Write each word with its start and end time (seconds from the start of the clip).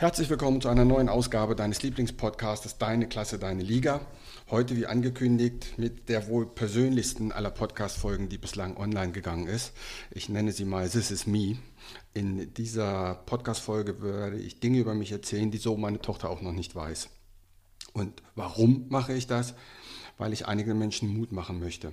Herzlich 0.00 0.30
willkommen 0.30 0.62
zu 0.62 0.70
einer 0.70 0.86
neuen 0.86 1.10
Ausgabe 1.10 1.54
deines 1.54 1.82
Lieblingspodcasts 1.82 2.78
Deine 2.78 3.06
Klasse, 3.06 3.38
deine 3.38 3.62
Liga. 3.62 4.00
Heute, 4.48 4.74
wie 4.74 4.86
angekündigt, 4.86 5.74
mit 5.76 6.08
der 6.08 6.26
wohl 6.26 6.46
persönlichsten 6.46 7.32
aller 7.32 7.50
Podcast-Folgen, 7.50 8.30
die 8.30 8.38
bislang 8.38 8.78
online 8.78 9.12
gegangen 9.12 9.46
ist. 9.46 9.74
Ich 10.10 10.30
nenne 10.30 10.52
sie 10.52 10.64
mal 10.64 10.88
This 10.88 11.10
is 11.10 11.26
Me. 11.26 11.58
In 12.14 12.54
dieser 12.54 13.16
Podcast-Folge 13.26 14.00
werde 14.00 14.38
ich 14.38 14.58
Dinge 14.58 14.78
über 14.78 14.94
mich 14.94 15.12
erzählen, 15.12 15.50
die 15.50 15.58
so 15.58 15.76
meine 15.76 16.00
Tochter 16.00 16.30
auch 16.30 16.40
noch 16.40 16.52
nicht 16.52 16.74
weiß. 16.74 17.10
Und 17.92 18.22
warum 18.34 18.86
mache 18.88 19.12
ich 19.12 19.26
das? 19.26 19.52
Weil 20.16 20.32
ich 20.32 20.48
einigen 20.48 20.78
Menschen 20.78 21.12
Mut 21.14 21.30
machen 21.30 21.60
möchte. 21.60 21.92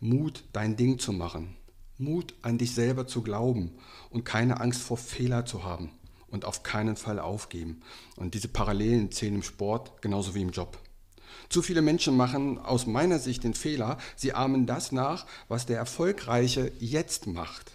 Mut, 0.00 0.42
dein 0.52 0.74
Ding 0.74 0.98
zu 0.98 1.12
machen. 1.12 1.54
Mut, 1.96 2.34
an 2.42 2.58
dich 2.58 2.74
selber 2.74 3.06
zu 3.06 3.22
glauben 3.22 3.70
und 4.10 4.24
keine 4.24 4.60
Angst 4.60 4.82
vor 4.82 4.96
Fehler 4.96 5.46
zu 5.46 5.62
haben 5.62 5.92
und 6.30 6.44
auf 6.44 6.62
keinen 6.62 6.96
Fall 6.96 7.18
aufgeben. 7.18 7.82
Und 8.16 8.34
diese 8.34 8.48
Parallelen 8.48 9.10
zählen 9.10 9.36
im 9.36 9.42
Sport 9.42 10.00
genauso 10.02 10.34
wie 10.34 10.42
im 10.42 10.50
Job. 10.50 10.78
Zu 11.48 11.62
viele 11.62 11.82
Menschen 11.82 12.16
machen 12.16 12.58
aus 12.58 12.86
meiner 12.86 13.18
Sicht 13.18 13.44
den 13.44 13.54
Fehler, 13.54 13.98
sie 14.16 14.32
ahmen 14.32 14.66
das 14.66 14.92
nach, 14.92 15.26
was 15.48 15.66
der 15.66 15.78
Erfolgreiche 15.78 16.72
jetzt 16.78 17.26
macht. 17.26 17.72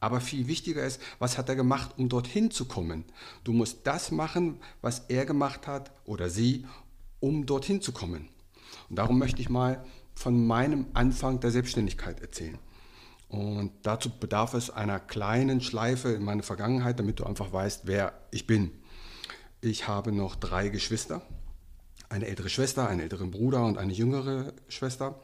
Aber 0.00 0.20
viel 0.20 0.48
wichtiger 0.48 0.84
ist, 0.84 1.00
was 1.18 1.38
hat 1.38 1.48
er 1.48 1.56
gemacht, 1.56 1.92
um 1.96 2.08
dorthin 2.08 2.50
zu 2.50 2.66
kommen? 2.66 3.04
Du 3.42 3.52
musst 3.52 3.86
das 3.86 4.10
machen, 4.10 4.60
was 4.82 5.04
er 5.08 5.24
gemacht 5.24 5.66
hat 5.66 5.92
oder 6.04 6.28
sie, 6.28 6.66
um 7.20 7.46
dorthin 7.46 7.80
zu 7.80 7.92
kommen. 7.92 8.28
Und 8.90 8.96
darum 8.96 9.18
möchte 9.18 9.40
ich 9.40 9.48
mal 9.48 9.84
von 10.14 10.46
meinem 10.46 10.86
Anfang 10.92 11.40
der 11.40 11.50
Selbstständigkeit 11.50 12.20
erzählen. 12.20 12.58
Und 13.28 13.72
dazu 13.82 14.10
bedarf 14.10 14.54
es 14.54 14.70
einer 14.70 15.00
kleinen 15.00 15.60
Schleife 15.60 16.10
in 16.10 16.24
meine 16.24 16.42
Vergangenheit, 16.42 16.98
damit 16.98 17.20
du 17.20 17.24
einfach 17.24 17.52
weißt, 17.52 17.82
wer 17.84 18.12
ich 18.30 18.46
bin. 18.46 18.70
Ich 19.60 19.88
habe 19.88 20.12
noch 20.12 20.36
drei 20.36 20.68
Geschwister, 20.68 21.22
eine 22.08 22.26
ältere 22.26 22.48
Schwester, 22.48 22.88
einen 22.88 23.00
älteren 23.00 23.30
Bruder 23.30 23.64
und 23.64 23.78
eine 23.78 23.92
jüngere 23.92 24.52
Schwester. 24.68 25.20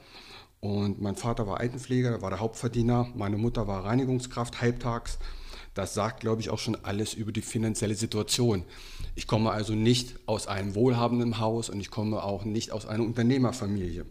Und 0.61 1.01
mein 1.01 1.17
Vater 1.17 1.47
war 1.47 1.61
Altenpfleger, 1.61 2.21
war 2.21 2.31
der 2.31 2.41
Hauptverdiener. 2.41 3.09
Meine 3.15 3.37
Mutter 3.37 3.67
war 3.67 3.85
Reinigungskraft 3.85 4.61
halbtags. 4.61 5.19
Das 5.75 5.95
sagt, 5.95 6.21
glaube 6.21 6.41
ich, 6.43 6.51
auch 6.51 6.59
schon 6.59 6.77
alles 6.85 7.15
über 7.15 7.33
die 7.33 7.43
finanzielle 7.43 7.95
Situation. 7.95 8.65
Ich 9.15 9.27
komme 9.27 9.53
also 9.53 9.75
nicht 9.75 10.17
aus 10.27 10.49
einem 10.49 10.75
wohlhabenden 10.75 11.39
Haus 11.39 11.71
und 11.71 11.81
ich 11.81 11.91
komme 11.91 12.23
auch 12.23 12.45
nicht 12.45 12.73
aus 12.73 12.87
einer 12.87 13.05
Unternehmerfamilie. 13.05 14.05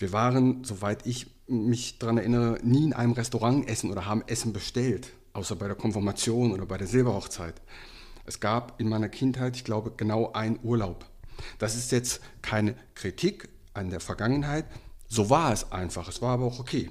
Wir 0.00 0.12
waren, 0.12 0.64
soweit 0.64 1.06
ich 1.06 1.26
mich 1.46 1.98
daran 1.98 2.16
erinnere, 2.16 2.58
nie 2.62 2.84
in 2.84 2.94
einem 2.94 3.12
Restaurant 3.12 3.68
essen 3.68 3.90
oder 3.90 4.06
haben 4.06 4.22
Essen 4.26 4.54
bestellt, 4.54 5.12
außer 5.34 5.56
bei 5.56 5.66
der 5.66 5.76
Konfirmation 5.76 6.52
oder 6.52 6.64
bei 6.64 6.78
der 6.78 6.86
Silberhochzeit. 6.86 7.60
Es 8.24 8.40
gab 8.40 8.80
in 8.80 8.88
meiner 8.88 9.10
Kindheit, 9.10 9.56
ich 9.56 9.64
glaube, 9.64 9.92
genau 9.94 10.32
einen 10.32 10.58
Urlaub. 10.62 11.04
Das 11.58 11.76
ist 11.76 11.92
jetzt 11.92 12.22
keine 12.40 12.76
Kritik 12.94 13.50
an 13.74 13.90
der 13.90 14.00
Vergangenheit, 14.00 14.64
so 15.06 15.28
war 15.28 15.52
es 15.52 15.70
einfach, 15.70 16.08
es 16.08 16.22
war 16.22 16.32
aber 16.34 16.46
auch 16.46 16.60
okay. 16.60 16.88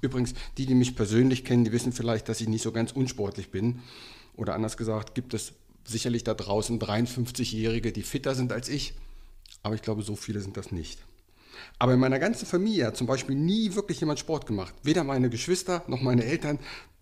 Übrigens, 0.00 0.32
die, 0.56 0.64
die 0.64 0.74
mich 0.74 0.96
persönlich 0.96 1.44
kennen, 1.44 1.64
die 1.64 1.72
wissen 1.72 1.92
vielleicht, 1.92 2.30
dass 2.30 2.40
ich 2.40 2.48
nicht 2.48 2.62
so 2.62 2.72
ganz 2.72 2.92
unsportlich 2.92 3.50
bin. 3.50 3.80
Oder 4.34 4.54
anders 4.54 4.78
gesagt, 4.78 5.14
gibt 5.14 5.34
es 5.34 5.52
sicherlich 5.84 6.24
da 6.24 6.32
draußen 6.32 6.78
53-Jährige, 6.78 7.92
die 7.92 8.02
fitter 8.02 8.34
sind 8.34 8.50
als 8.50 8.70
ich, 8.70 8.94
aber 9.62 9.74
ich 9.74 9.82
glaube, 9.82 10.02
so 10.02 10.16
viele 10.16 10.40
sind 10.40 10.56
das 10.56 10.72
nicht. 10.72 11.04
Aber 11.78 11.94
in 11.94 12.00
meiner 12.00 12.18
ganzen 12.18 12.46
Familie 12.46 12.86
hat 12.86 12.96
zum 12.96 13.06
Beispiel 13.06 13.36
nie 13.36 13.74
wirklich 13.74 14.00
jemand 14.00 14.18
Sport 14.18 14.46
gemacht. 14.46 14.74
Weder 14.82 15.04
meine 15.04 15.30
Geschwister 15.30 15.82
noch 15.86 16.00
meine 16.00 16.24
Eltern, 16.24 16.58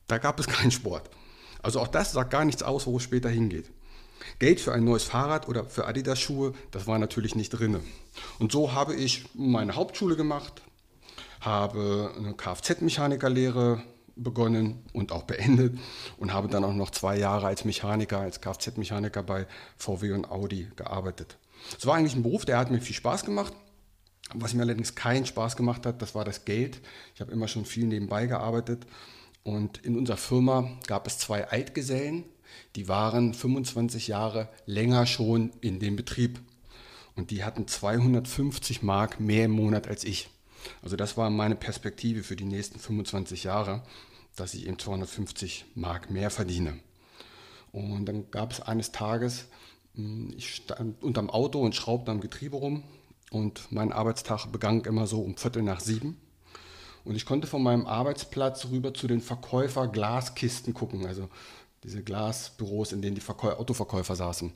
da 0.06 0.18
gab 0.18 0.38
es 0.40 0.46
keinen 0.48 0.70
Sport. 0.70 1.10
Also 1.62 1.80
auch 1.80 1.88
das 1.88 2.12
sagt 2.12 2.30
gar 2.30 2.44
nichts 2.44 2.62
aus, 2.62 2.86
wo 2.86 2.96
es 2.96 3.02
später 3.02 3.28
hingeht. 3.28 3.70
Geld 4.38 4.60
für 4.60 4.72
ein 4.72 4.84
neues 4.84 5.04
Fahrrad 5.04 5.48
oder 5.48 5.64
für 5.64 5.86
Adidas-Schuhe, 5.86 6.52
das 6.70 6.86
war 6.86 6.98
natürlich 6.98 7.34
nicht 7.34 7.50
drin. 7.50 7.80
Und 8.38 8.52
so 8.52 8.72
habe 8.72 8.94
ich 8.94 9.24
meine 9.34 9.74
Hauptschule 9.74 10.16
gemacht, 10.16 10.62
habe 11.40 12.12
eine 12.16 12.34
Kfz-Mechanikerlehre 12.34 13.82
begonnen 14.16 14.84
und 14.92 15.12
auch 15.12 15.24
beendet 15.24 15.78
und 16.18 16.32
habe 16.32 16.48
dann 16.48 16.64
auch 16.64 16.74
noch 16.74 16.90
zwei 16.90 17.16
Jahre 17.16 17.46
als 17.46 17.64
Mechaniker, 17.64 18.18
als 18.18 18.40
Kfz-Mechaniker 18.40 19.22
bei 19.22 19.46
VW 19.76 20.12
und 20.12 20.30
Audi 20.30 20.68
gearbeitet. 20.76 21.38
Es 21.78 21.86
war 21.86 21.96
eigentlich 21.96 22.14
ein 22.14 22.22
Beruf, 22.22 22.44
der 22.44 22.58
hat 22.58 22.70
mir 22.70 22.80
viel 22.80 22.94
Spaß 22.94 23.24
gemacht. 23.24 23.54
Was 24.34 24.54
mir 24.54 24.62
allerdings 24.62 24.94
keinen 24.94 25.26
Spaß 25.26 25.56
gemacht 25.56 25.86
hat, 25.86 26.00
das 26.00 26.14
war 26.14 26.24
das 26.24 26.44
Geld. 26.44 26.80
Ich 27.14 27.20
habe 27.20 27.32
immer 27.32 27.48
schon 27.48 27.64
viel 27.64 27.86
nebenbei 27.86 28.26
gearbeitet. 28.26 28.86
Und 29.44 29.78
in 29.84 29.96
unserer 29.96 30.16
Firma 30.16 30.70
gab 30.86 31.06
es 31.06 31.18
zwei 31.18 31.48
Altgesellen, 31.48 32.24
die 32.76 32.88
waren 32.88 33.34
25 33.34 34.08
Jahre 34.08 34.48
länger 34.66 35.06
schon 35.06 35.52
in 35.60 35.80
dem 35.80 35.96
Betrieb. 35.96 36.40
Und 37.16 37.30
die 37.30 37.44
hatten 37.44 37.66
250 37.66 38.82
Mark 38.82 39.20
mehr 39.20 39.46
im 39.46 39.50
Monat 39.50 39.88
als 39.88 40.04
ich. 40.04 40.30
Also 40.82 40.96
das 40.96 41.16
war 41.16 41.28
meine 41.28 41.56
Perspektive 41.56 42.22
für 42.22 42.36
die 42.36 42.44
nächsten 42.44 42.78
25 42.78 43.44
Jahre, 43.44 43.82
dass 44.36 44.54
ich 44.54 44.66
eben 44.66 44.78
250 44.78 45.66
Mark 45.74 46.10
mehr 46.10 46.30
verdiene. 46.30 46.78
Und 47.72 48.06
dann 48.06 48.30
gab 48.30 48.52
es 48.52 48.60
eines 48.60 48.92
Tages, 48.92 49.46
hm, 49.94 50.32
ich 50.36 50.54
stand 50.54 51.02
unterm 51.02 51.30
Auto 51.30 51.60
und 51.60 51.74
schraubte 51.74 52.10
am 52.10 52.20
Getriebe 52.20 52.56
rum 52.56 52.84
und 53.32 53.72
mein 53.72 53.92
Arbeitstag 53.92 54.46
begann 54.52 54.82
immer 54.82 55.06
so 55.06 55.22
um 55.22 55.36
Viertel 55.36 55.62
nach 55.62 55.80
sieben. 55.80 56.20
Und 57.04 57.16
ich 57.16 57.24
konnte 57.24 57.46
von 57.46 57.62
meinem 57.62 57.86
Arbeitsplatz 57.86 58.66
rüber 58.70 58.92
zu 58.92 59.08
den 59.08 59.20
Verkäufer 59.20 59.88
Glaskisten 59.88 60.74
gucken, 60.74 61.06
also 61.06 61.28
diese 61.82 62.02
Glasbüros, 62.02 62.92
in 62.92 63.02
denen 63.02 63.14
die 63.14 63.22
Verkäu 63.22 63.54
Autoverkäufer 63.54 64.14
saßen. 64.14 64.52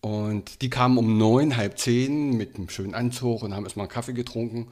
Und 0.00 0.62
die 0.62 0.70
kamen 0.70 0.96
um 0.96 1.18
neun, 1.18 1.56
halb 1.56 1.78
zehn 1.78 2.36
mit 2.36 2.56
einem 2.56 2.70
schönen 2.70 2.94
Anzug 2.94 3.42
und 3.42 3.54
haben 3.54 3.64
erstmal 3.64 3.84
einen 3.84 3.92
Kaffee 3.92 4.14
getrunken. 4.14 4.68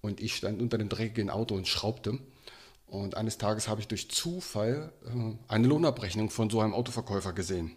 Und 0.00 0.20
ich 0.20 0.34
stand 0.34 0.60
unter 0.60 0.76
dem 0.76 0.88
dreckigen 0.88 1.30
Auto 1.30 1.54
und 1.54 1.68
schraubte. 1.68 2.18
Und 2.86 3.16
eines 3.16 3.38
Tages 3.38 3.68
habe 3.68 3.80
ich 3.80 3.88
durch 3.88 4.10
Zufall 4.10 4.92
äh, 5.06 5.34
eine 5.48 5.68
Lohnabrechnung 5.68 6.30
von 6.30 6.50
so 6.50 6.60
einem 6.60 6.74
Autoverkäufer 6.74 7.32
gesehen. 7.32 7.76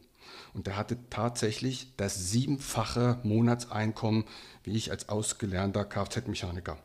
Und 0.56 0.68
der 0.68 0.78
hatte 0.78 0.98
tatsächlich 1.10 1.92
das 1.98 2.32
siebenfache 2.32 3.20
Monatseinkommen, 3.24 4.24
wie 4.64 4.78
ich 4.78 4.90
als 4.90 5.10
ausgelernter 5.10 5.84
Kfz-Mechaniker. 5.84 6.78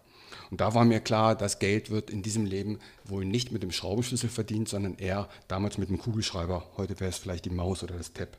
Und 0.51 0.61
da 0.61 0.75
war 0.75 0.85
mir 0.85 0.99
klar, 0.99 1.37
das 1.37 1.61
Geld 1.61 1.89
wird 1.91 2.11
in 2.11 2.23
diesem 2.23 2.45
Leben 2.45 2.81
wohl 3.05 3.25
nicht 3.25 3.53
mit 3.53 3.63
dem 3.63 3.71
Schraubenschlüssel 3.71 4.29
verdient, 4.29 4.69
sondern 4.69 4.97
eher 4.97 5.29
damals 5.47 5.79
mit 5.79 5.89
dem 5.89 5.99
Kugelschreiber. 5.99 6.67
Heute 6.77 6.99
wäre 6.99 7.11
es 7.11 7.19
vielleicht 7.19 7.45
die 7.45 7.51
Maus 7.51 7.85
oder 7.85 7.97
das 7.97 8.13
Tab. 8.13 8.37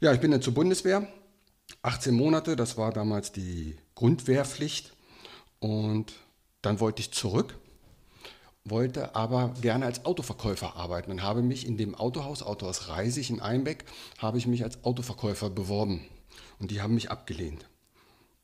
Ja, 0.00 0.12
ich 0.12 0.20
bin 0.20 0.32
dann 0.32 0.42
zur 0.42 0.54
Bundeswehr. 0.54 1.06
18 1.82 2.12
Monate, 2.12 2.56
das 2.56 2.76
war 2.76 2.92
damals 2.92 3.30
die 3.30 3.76
Grundwehrpflicht. 3.94 4.94
Und 5.60 6.12
dann 6.60 6.80
wollte 6.80 7.02
ich 7.02 7.12
zurück 7.12 7.54
wollte 8.70 9.14
aber 9.14 9.54
gerne 9.60 9.86
als 9.86 10.04
Autoverkäufer 10.04 10.76
arbeiten 10.76 11.10
und 11.10 11.22
habe 11.22 11.42
mich 11.42 11.66
in 11.66 11.76
dem 11.76 11.94
Autohaus, 11.94 12.42
Autohaus 12.42 12.88
Reisig 12.88 13.30
in 13.30 13.40
Einbeck, 13.40 13.84
habe 14.18 14.38
ich 14.38 14.46
mich 14.46 14.64
als 14.64 14.84
Autoverkäufer 14.84 15.50
beworben. 15.50 16.04
Und 16.58 16.70
die 16.70 16.82
haben 16.82 16.94
mich 16.94 17.10
abgelehnt. 17.10 17.66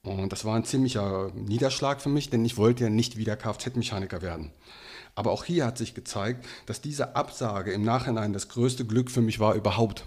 Und 0.03 0.31
das 0.33 0.45
war 0.45 0.55
ein 0.55 0.65
ziemlicher 0.65 1.31
Niederschlag 1.35 2.01
für 2.01 2.11
mich, 2.11 2.29
denn 2.29 2.45
ich 2.45 2.57
wollte 2.57 2.85
ja 2.85 2.91
nicht 2.91 3.17
wieder 3.17 3.37
Kfz-Mechaniker 3.37 4.21
werden. 4.21 4.53
Aber 5.15 5.31
auch 5.31 5.45
hier 5.45 5.65
hat 5.65 5.79
sich 5.79 5.95
gezeigt, 5.95 6.45
dass 6.67 6.81
diese 6.81 7.17
Absage 7.17 7.73
im 7.73 7.85
Nachhinein 7.85 8.33
das 8.33 8.49
größte 8.49 8.85
Glück 8.85 9.11
für 9.11 9.23
mich 9.23 9.41
war 9.41 9.55
überhaupt. 9.55 10.05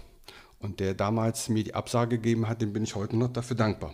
Und 0.60 0.80
der 0.80 0.94
damals 0.94 1.48
mir 1.48 1.64
die 1.64 1.74
Absage 1.74 2.16
gegeben 2.16 2.48
hat, 2.48 2.60
dem 2.60 2.72
bin 2.72 2.84
ich 2.84 2.94
heute 2.94 3.16
noch 3.16 3.32
dafür 3.32 3.56
dankbar. 3.56 3.92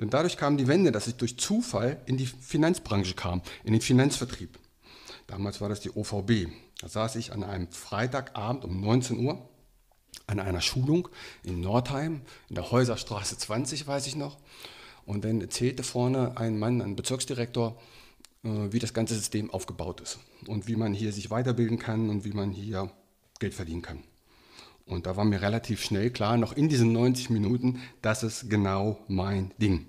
Denn 0.00 0.10
dadurch 0.10 0.36
kam 0.36 0.56
die 0.56 0.68
Wende, 0.68 0.92
dass 0.92 1.06
ich 1.06 1.16
durch 1.16 1.38
Zufall 1.38 2.00
in 2.06 2.16
die 2.16 2.26
Finanzbranche 2.26 3.14
kam, 3.14 3.42
in 3.64 3.72
den 3.72 3.82
Finanzvertrieb. 3.82 4.58
Damals 5.26 5.60
war 5.60 5.68
das 5.68 5.80
die 5.80 5.90
OVB. 5.90 6.48
Da 6.80 6.88
saß 6.88 7.16
ich 7.16 7.32
an 7.32 7.42
einem 7.42 7.70
Freitagabend 7.70 8.64
um 8.64 8.80
19 8.80 9.24
Uhr 9.24 9.48
an 10.26 10.40
einer 10.40 10.60
Schulung 10.60 11.08
in 11.44 11.60
Nordheim, 11.60 12.22
in 12.48 12.56
der 12.56 12.70
Häuserstraße 12.70 13.38
20, 13.38 13.86
weiß 13.86 14.06
ich 14.06 14.16
noch. 14.16 14.38
Und 15.04 15.24
dann 15.24 15.40
erzählte 15.40 15.82
vorne 15.82 16.36
ein 16.36 16.58
Mann, 16.58 16.82
ein 16.82 16.96
Bezirksdirektor, 16.96 17.80
äh, 18.42 18.48
wie 18.70 18.80
das 18.80 18.92
ganze 18.92 19.14
System 19.14 19.50
aufgebaut 19.50 20.00
ist 20.00 20.18
und 20.46 20.66
wie 20.66 20.76
man 20.76 20.92
hier 20.92 21.12
sich 21.12 21.30
weiterbilden 21.30 21.78
kann 21.78 22.10
und 22.10 22.24
wie 22.24 22.32
man 22.32 22.50
hier 22.50 22.90
Geld 23.38 23.54
verdienen 23.54 23.82
kann. 23.82 24.02
Und 24.84 25.06
da 25.06 25.16
war 25.16 25.24
mir 25.24 25.42
relativ 25.42 25.82
schnell 25.82 26.10
klar, 26.10 26.36
noch 26.36 26.52
in 26.52 26.68
diesen 26.68 26.92
90 26.92 27.30
Minuten, 27.30 27.80
das 28.02 28.22
ist 28.22 28.48
genau 28.50 28.98
mein 29.08 29.52
Ding. 29.58 29.86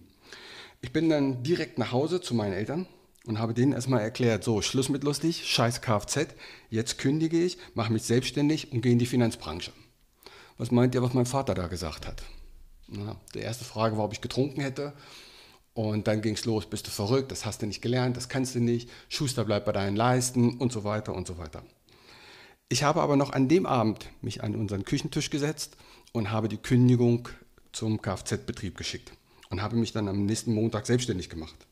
Ich 0.81 0.91
bin 0.91 1.09
dann 1.09 1.43
direkt 1.43 1.77
nach 1.79 1.91
Hause 1.91 2.21
zu 2.21 2.35
meinen 2.35 2.53
Eltern 2.53 2.87
und 3.27 3.39
habe 3.39 3.53
denen 3.53 3.73
erstmal 3.73 4.01
erklärt, 4.01 4.43
so, 4.43 4.61
Schluss 4.61 4.87
mit 4.89 5.03
lustig, 5.03 5.45
scheiß 5.45 5.81
Kfz, 5.81 6.33
jetzt 6.69 6.97
kündige 6.97 7.43
ich, 7.43 7.57
mache 7.75 7.91
mich 7.91 8.03
selbstständig 8.03 8.71
und 8.71 8.81
gehe 8.81 8.93
in 8.93 8.99
die 8.99 9.05
Finanzbranche. 9.05 9.73
Was 10.57 10.71
meint 10.71 10.95
ihr, 10.95 11.03
was 11.03 11.13
mein 11.13 11.25
Vater 11.25 11.53
da 11.53 11.67
gesagt 11.67 12.07
hat? 12.07 12.23
Na, 12.87 13.17
die 13.35 13.39
erste 13.39 13.65
Frage 13.65 13.97
war, 13.97 14.05
ob 14.05 14.13
ich 14.13 14.21
getrunken 14.21 14.61
hätte. 14.61 14.93
Und 15.73 16.07
dann 16.07 16.21
ging 16.21 16.33
es 16.33 16.45
los, 16.45 16.65
bist 16.65 16.87
du 16.87 16.91
verrückt, 16.91 17.31
das 17.31 17.45
hast 17.45 17.61
du 17.61 17.67
nicht 17.67 17.81
gelernt, 17.81 18.17
das 18.17 18.29
kannst 18.29 18.55
du 18.55 18.59
nicht, 18.59 18.89
Schuster 19.09 19.45
bleibt 19.45 19.65
bei 19.67 19.73
deinen 19.73 19.95
Leisten 19.95 20.57
und 20.57 20.71
so 20.71 20.83
weiter 20.83 21.13
und 21.13 21.27
so 21.27 21.37
weiter. 21.37 21.61
Ich 22.69 22.83
habe 22.83 23.01
aber 23.01 23.15
noch 23.15 23.31
an 23.31 23.47
dem 23.47 23.65
Abend 23.65 24.09
mich 24.21 24.41
an 24.41 24.55
unseren 24.55 24.85
Küchentisch 24.85 25.29
gesetzt 25.29 25.77
und 26.13 26.31
habe 26.31 26.47
die 26.47 26.57
Kündigung 26.57 27.29
zum 27.73 28.01
Kfz-Betrieb 28.01 28.75
geschickt 28.75 29.11
und 29.49 29.61
habe 29.61 29.75
mich 29.75 29.91
dann 29.91 30.07
am 30.07 30.25
nächsten 30.25 30.53
Montag 30.53 30.87
selbstständig 30.87 31.29
gemacht. 31.29 31.66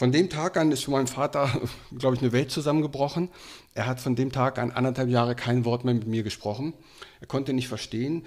Von 0.00 0.12
dem 0.12 0.30
Tag 0.30 0.56
an 0.56 0.72
ist 0.72 0.84
für 0.84 0.92
meinen 0.92 1.08
Vater, 1.08 1.60
glaube 1.98 2.16
ich, 2.16 2.22
eine 2.22 2.32
Welt 2.32 2.50
zusammengebrochen. 2.50 3.28
Er 3.74 3.84
hat 3.84 4.00
von 4.00 4.16
dem 4.16 4.32
Tag 4.32 4.58
an 4.58 4.70
anderthalb 4.70 5.10
Jahre 5.10 5.34
kein 5.34 5.66
Wort 5.66 5.84
mehr 5.84 5.92
mit 5.92 6.06
mir 6.06 6.22
gesprochen. 6.22 6.72
Er 7.20 7.26
konnte 7.26 7.52
nicht 7.52 7.68
verstehen, 7.68 8.24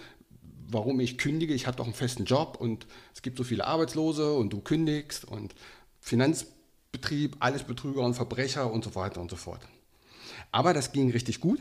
warum 0.68 1.00
ich 1.00 1.18
kündige. 1.18 1.56
Ich 1.56 1.66
habe 1.66 1.76
doch 1.76 1.86
einen 1.86 1.96
festen 1.96 2.26
Job 2.26 2.58
und 2.60 2.86
es 3.16 3.24
gibt 3.24 3.40
so 3.40 3.44
viele 3.44 3.66
Arbeitslose 3.66 4.34
und 4.34 4.54
du 4.54 4.62
kündigst 4.62 5.26
und 5.26 5.56
Finanzbetrieb, 6.00 7.38
alles 7.40 7.64
Betrüger 7.64 8.02
und 8.02 8.14
Verbrecher 8.14 8.72
und 8.72 8.84
so 8.84 8.94
weiter 8.94 9.20
und 9.20 9.32
so 9.32 9.36
fort. 9.36 9.62
Aber 10.52 10.76
das 10.76 10.92
ging 10.92 11.10
richtig 11.10 11.40
gut. 11.40 11.60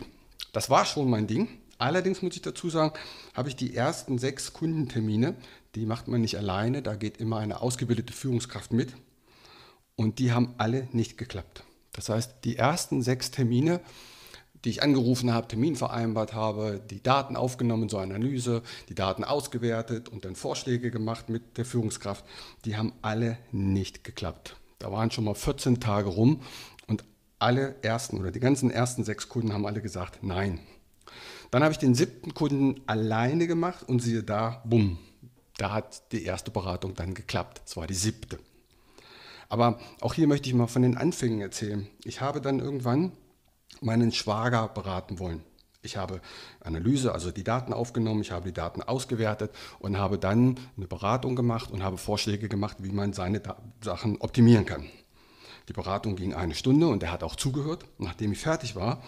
Das 0.52 0.68
war 0.68 0.84
schon 0.84 1.08
mein 1.08 1.26
Ding. 1.26 1.48
Allerdings 1.78 2.20
muss 2.20 2.36
ich 2.36 2.42
dazu 2.42 2.68
sagen, 2.68 2.92
habe 3.32 3.48
ich 3.48 3.56
die 3.56 3.74
ersten 3.74 4.18
sechs 4.18 4.52
Kundentermine, 4.52 5.36
die 5.74 5.86
macht 5.86 6.06
man 6.06 6.20
nicht 6.20 6.36
alleine, 6.36 6.82
da 6.82 6.96
geht 6.96 7.16
immer 7.16 7.38
eine 7.38 7.62
ausgebildete 7.62 8.12
Führungskraft 8.12 8.74
mit. 8.74 8.92
Und 10.02 10.18
die 10.18 10.32
haben 10.32 10.54
alle 10.58 10.88
nicht 10.92 11.16
geklappt. 11.16 11.62
Das 11.92 12.08
heißt, 12.08 12.36
die 12.44 12.56
ersten 12.56 13.02
sechs 13.02 13.30
Termine, 13.30 13.80
die 14.64 14.70
ich 14.70 14.82
angerufen 14.82 15.32
habe, 15.32 15.46
Termin 15.46 15.76
vereinbart 15.76 16.34
habe, 16.34 16.80
die 16.90 17.02
Daten 17.02 17.36
aufgenommen 17.36 17.88
zur 17.88 18.00
Analyse, 18.00 18.62
die 18.88 18.94
Daten 18.94 19.22
ausgewertet 19.22 20.08
und 20.08 20.24
dann 20.24 20.34
Vorschläge 20.34 20.90
gemacht 20.90 21.28
mit 21.28 21.56
der 21.56 21.64
Führungskraft, 21.64 22.24
die 22.64 22.76
haben 22.76 22.92
alle 23.02 23.38
nicht 23.52 24.02
geklappt. 24.02 24.56
Da 24.80 24.90
waren 24.90 25.12
schon 25.12 25.24
mal 25.24 25.34
14 25.34 25.78
Tage 25.78 26.08
rum 26.08 26.42
und 26.88 27.04
alle 27.38 27.76
ersten 27.82 28.18
oder 28.18 28.32
die 28.32 28.40
ganzen 28.40 28.70
ersten 28.70 29.04
sechs 29.04 29.28
Kunden 29.28 29.52
haben 29.52 29.66
alle 29.66 29.82
gesagt, 29.82 30.22
nein. 30.22 30.58
Dann 31.52 31.62
habe 31.62 31.72
ich 31.72 31.78
den 31.78 31.94
siebten 31.94 32.34
Kunden 32.34 32.80
alleine 32.86 33.46
gemacht 33.46 33.88
und 33.88 34.00
siehe 34.00 34.22
da, 34.22 34.62
bumm, 34.64 34.98
da 35.58 35.72
hat 35.72 36.10
die 36.12 36.24
erste 36.24 36.50
Beratung 36.50 36.94
dann 36.94 37.14
geklappt. 37.14 37.62
Es 37.66 37.76
war 37.76 37.86
die 37.86 37.94
siebte. 37.94 38.38
Aber 39.52 39.78
auch 40.00 40.14
hier 40.14 40.28
möchte 40.28 40.48
ich 40.48 40.54
mal 40.54 40.66
von 40.66 40.80
den 40.80 40.96
Anfängen 40.96 41.42
erzählen. 41.42 41.86
Ich 42.04 42.22
habe 42.22 42.40
dann 42.40 42.58
irgendwann 42.58 43.12
meinen 43.82 44.10
Schwager 44.10 44.68
beraten 44.68 45.18
wollen. 45.18 45.42
Ich 45.82 45.98
habe 45.98 46.22
Analyse, 46.60 47.12
also 47.12 47.30
die 47.30 47.44
Daten 47.44 47.74
aufgenommen, 47.74 48.22
ich 48.22 48.30
habe 48.30 48.46
die 48.46 48.54
Daten 48.54 48.80
ausgewertet 48.80 49.50
und 49.78 49.98
habe 49.98 50.16
dann 50.16 50.58
eine 50.78 50.86
Beratung 50.86 51.36
gemacht 51.36 51.70
und 51.70 51.82
habe 51.82 51.98
Vorschläge 51.98 52.48
gemacht, 52.48 52.78
wie 52.80 52.92
man 52.92 53.12
seine 53.12 53.42
Sachen 53.84 54.18
optimieren 54.22 54.64
kann. 54.64 54.86
Die 55.68 55.74
Beratung 55.74 56.16
ging 56.16 56.32
eine 56.32 56.54
Stunde 56.54 56.86
und 56.88 57.02
er 57.02 57.12
hat 57.12 57.22
auch 57.22 57.36
zugehört. 57.36 57.84
Nachdem 57.98 58.32
ich 58.32 58.38
fertig 58.38 58.74
war, 58.74 59.02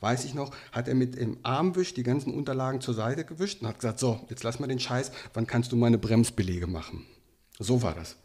weiß 0.00 0.24
ich 0.24 0.32
noch, 0.32 0.50
hat 0.72 0.88
er 0.88 0.94
mit 0.94 1.16
dem 1.16 1.36
Armwisch 1.42 1.92
die 1.92 2.04
ganzen 2.04 2.32
Unterlagen 2.32 2.80
zur 2.80 2.94
Seite 2.94 3.26
gewischt 3.26 3.60
und 3.60 3.68
hat 3.68 3.80
gesagt, 3.80 3.98
so, 3.98 4.18
jetzt 4.30 4.44
lass 4.44 4.60
mal 4.60 4.66
den 4.66 4.80
Scheiß, 4.80 5.12
wann 5.34 5.46
kannst 5.46 5.72
du 5.72 5.76
meine 5.76 5.98
Bremsbelege 5.98 6.68
machen? 6.68 7.04
So 7.58 7.82
war 7.82 7.92
das. 7.92 8.16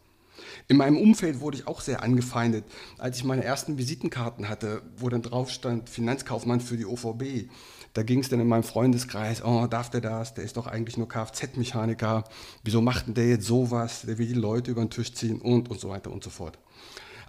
In 0.68 0.78
meinem 0.78 0.98
Umfeld 0.98 1.40
wurde 1.40 1.58
ich 1.58 1.68
auch 1.68 1.82
sehr 1.82 2.04
angefeindet, 2.04 2.66
als 2.98 3.18
ich 3.18 3.24
meine 3.24 3.44
ersten 3.44 3.78
Visitenkarten 3.78 4.50
hatte, 4.50 4.82
wo 4.98 5.10
dann 5.10 5.22
drauf 5.22 5.50
stand 5.50 5.90
Finanzkaufmann 5.90 6.62
für 6.62 6.78
die 6.78 6.86
OVB. 6.86 7.50
Da 7.94 8.04
ging 8.04 8.20
es 8.20 8.30
dann 8.30 8.42
in 8.42 8.48
meinem 8.48 8.64
Freundeskreis, 8.64 9.44
oh, 9.44 9.68
darf 9.68 9.90
der 9.90 10.02
das? 10.02 10.34
Der 10.34 10.44
ist 10.44 10.58
doch 10.58 10.68
eigentlich 10.68 10.98
nur 10.98 11.08
Kfz-Mechaniker. 11.08 12.26
Wieso 12.64 12.82
macht 12.82 13.08
denn 13.08 13.14
der 13.14 13.30
jetzt 13.30 13.46
sowas? 13.46 14.02
Der 14.02 14.18
will 14.18 14.28
die 14.28 14.34
Leute 14.34 14.72
über 14.72 14.84
den 14.84 14.90
Tisch 14.90 15.14
ziehen 15.14 15.40
und, 15.40 15.70
und 15.70 15.80
so 15.80 15.90
weiter 15.90 16.12
und 16.12 16.24
so 16.24 16.30
fort. 16.30 16.60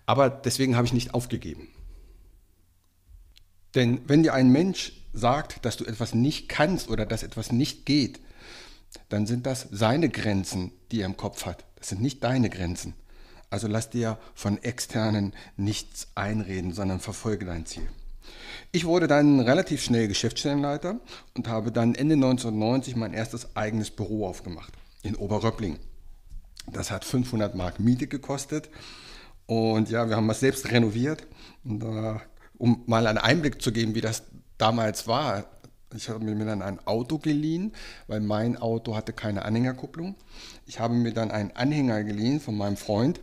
Aber 0.06 0.29
deswegen 0.29 0.76
habe 0.76 0.87
ich 0.87 0.93
nicht 0.93 1.14
aufgegeben. 1.14 1.69
Denn 3.76 4.00
wenn 4.06 4.23
dir 4.23 4.35
ein 4.35 4.50
Mensch 4.50 5.05
sagt, 5.12 5.64
dass 5.64 5.76
du 5.76 5.85
etwas 5.85 6.14
nicht 6.14 6.49
kannst 6.49 6.88
oder 6.88 7.06
dass 7.06 7.23
etwas 7.23 7.53
nicht 7.53 7.87
geht, 7.87 8.20
dann 9.08 9.26
sind 9.26 9.47
das 9.47 9.69
seine 9.70 10.08
Grenzen, 10.08 10.73
die 10.91 11.00
er 11.00 11.06
im 11.06 11.17
Kopf 11.17 11.47
hat. 11.47 11.64
Das 11.87 11.91
sind 11.91 12.03
nicht 12.03 12.25
deine 12.25 12.50
Grenzen. 12.50 12.94
Also 13.49 13.69
lass 13.69 13.91
dir 13.91 14.19
von 14.35 14.61
externen 14.61 15.33
nichts 15.56 16.09
einreden, 16.17 16.73
sondern 16.73 16.99
verfolge 16.99 17.44
dein 17.47 17.65
Ziel. 17.65 17.88
Ich 18.73 18.87
wurde 18.87 19.06
dann 19.06 19.38
relativ 19.38 19.85
schnell 19.85 20.09
Geschäftsstellenleiter 20.09 20.99
und 21.37 21.47
habe 21.47 21.71
dann 21.71 21.94
Ende 21.94 22.17
1990 22.17 22.97
mein 22.97 23.15
erstes 23.15 23.55
eigenes 23.55 23.93
Büro 23.93 24.27
aufgemacht 24.27 24.73
in 25.05 25.15
Oberröppling. 25.15 25.79
Das 26.73 26.91
hat 26.91 27.05
500 27.05 27.55
Mark 27.55 27.79
Miete 27.79 28.09
gekostet 28.09 28.69
und 29.47 29.89
ja, 29.89 30.09
wir 30.09 30.17
haben 30.17 30.29
es 30.29 30.41
selbst 30.41 30.73
renoviert. 30.73 31.25
Und, 31.62 31.85
äh, 31.85 32.19
um 32.59 32.82
mal 32.87 33.06
einen 33.06 33.19
Einblick 33.19 33.62
zu 33.62 33.71
geben, 33.71 33.94
wie 33.94 34.00
das 34.00 34.25
damals 34.59 35.06
war, 35.06 35.44
ich 35.96 36.08
habe 36.08 36.25
mir 36.25 36.44
dann 36.44 36.62
ein 36.62 36.84
Auto 36.87 37.19
geliehen, 37.19 37.72
weil 38.06 38.20
mein 38.20 38.56
Auto 38.56 38.94
hatte 38.94 39.12
keine 39.12 39.44
Anhängerkupplung. 39.44 40.14
Ich 40.66 40.81
habe 40.81 40.94
mir 40.94 41.12
dann 41.12 41.31
einen 41.31 41.52
Anhänger 41.52 42.04
geliehen 42.04 42.40
von 42.40 42.56
meinem 42.56 42.76
Freund 42.76 43.20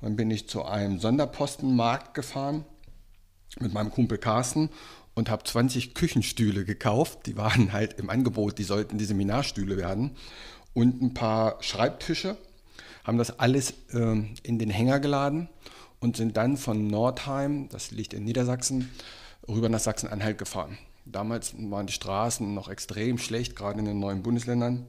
dann 0.00 0.16
bin 0.16 0.30
ich 0.30 0.48
zu 0.48 0.64
einem 0.64 0.98
Sonderpostenmarkt 0.98 2.14
gefahren 2.14 2.64
mit 3.58 3.72
meinem 3.72 3.90
Kumpel 3.90 4.18
Carsten 4.18 4.70
und 5.14 5.28
habe 5.28 5.44
20 5.44 5.94
Küchenstühle 5.94 6.64
gekauft. 6.64 7.26
Die 7.26 7.36
waren 7.36 7.72
halt 7.72 7.98
im 7.98 8.10
Angebot, 8.10 8.58
die 8.58 8.64
sollten 8.64 8.98
die 8.98 9.04
Seminarstühle 9.04 9.76
werden. 9.76 10.12
Und 10.72 11.02
ein 11.02 11.14
paar 11.14 11.62
Schreibtische. 11.62 12.36
Haben 13.04 13.18
das 13.18 13.38
alles 13.38 13.72
äh, 13.92 14.22
in 14.42 14.58
den 14.58 14.70
Hänger 14.70 15.00
geladen 15.00 15.48
und 16.00 16.16
sind 16.16 16.36
dann 16.36 16.56
von 16.56 16.86
Nordheim, 16.86 17.68
das 17.70 17.90
liegt 17.90 18.12
in 18.12 18.24
Niedersachsen, 18.24 18.90
rüber 19.48 19.68
nach 19.68 19.80
Sachsen-Anhalt 19.80 20.38
gefahren. 20.38 20.78
Damals 21.12 21.54
waren 21.56 21.86
die 21.86 21.92
Straßen 21.92 22.54
noch 22.54 22.68
extrem 22.68 23.18
schlecht, 23.18 23.56
gerade 23.56 23.78
in 23.78 23.84
den 23.84 23.98
neuen 23.98 24.22
Bundesländern. 24.22 24.86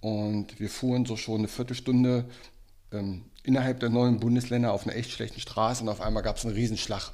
Und 0.00 0.58
wir 0.58 0.68
fuhren 0.68 1.06
so 1.06 1.16
schon 1.16 1.40
eine 1.40 1.48
Viertelstunde 1.48 2.24
ähm, 2.90 3.24
innerhalb 3.44 3.80
der 3.80 3.88
neuen 3.88 4.20
Bundesländer 4.20 4.72
auf 4.72 4.86
einer 4.86 4.96
echt 4.96 5.10
schlechten 5.10 5.40
Straße 5.40 5.82
und 5.82 5.88
auf 5.88 6.00
einmal 6.00 6.22
gab 6.22 6.36
es 6.36 6.44
einen 6.44 6.54
Riesenschlag. 6.54 7.12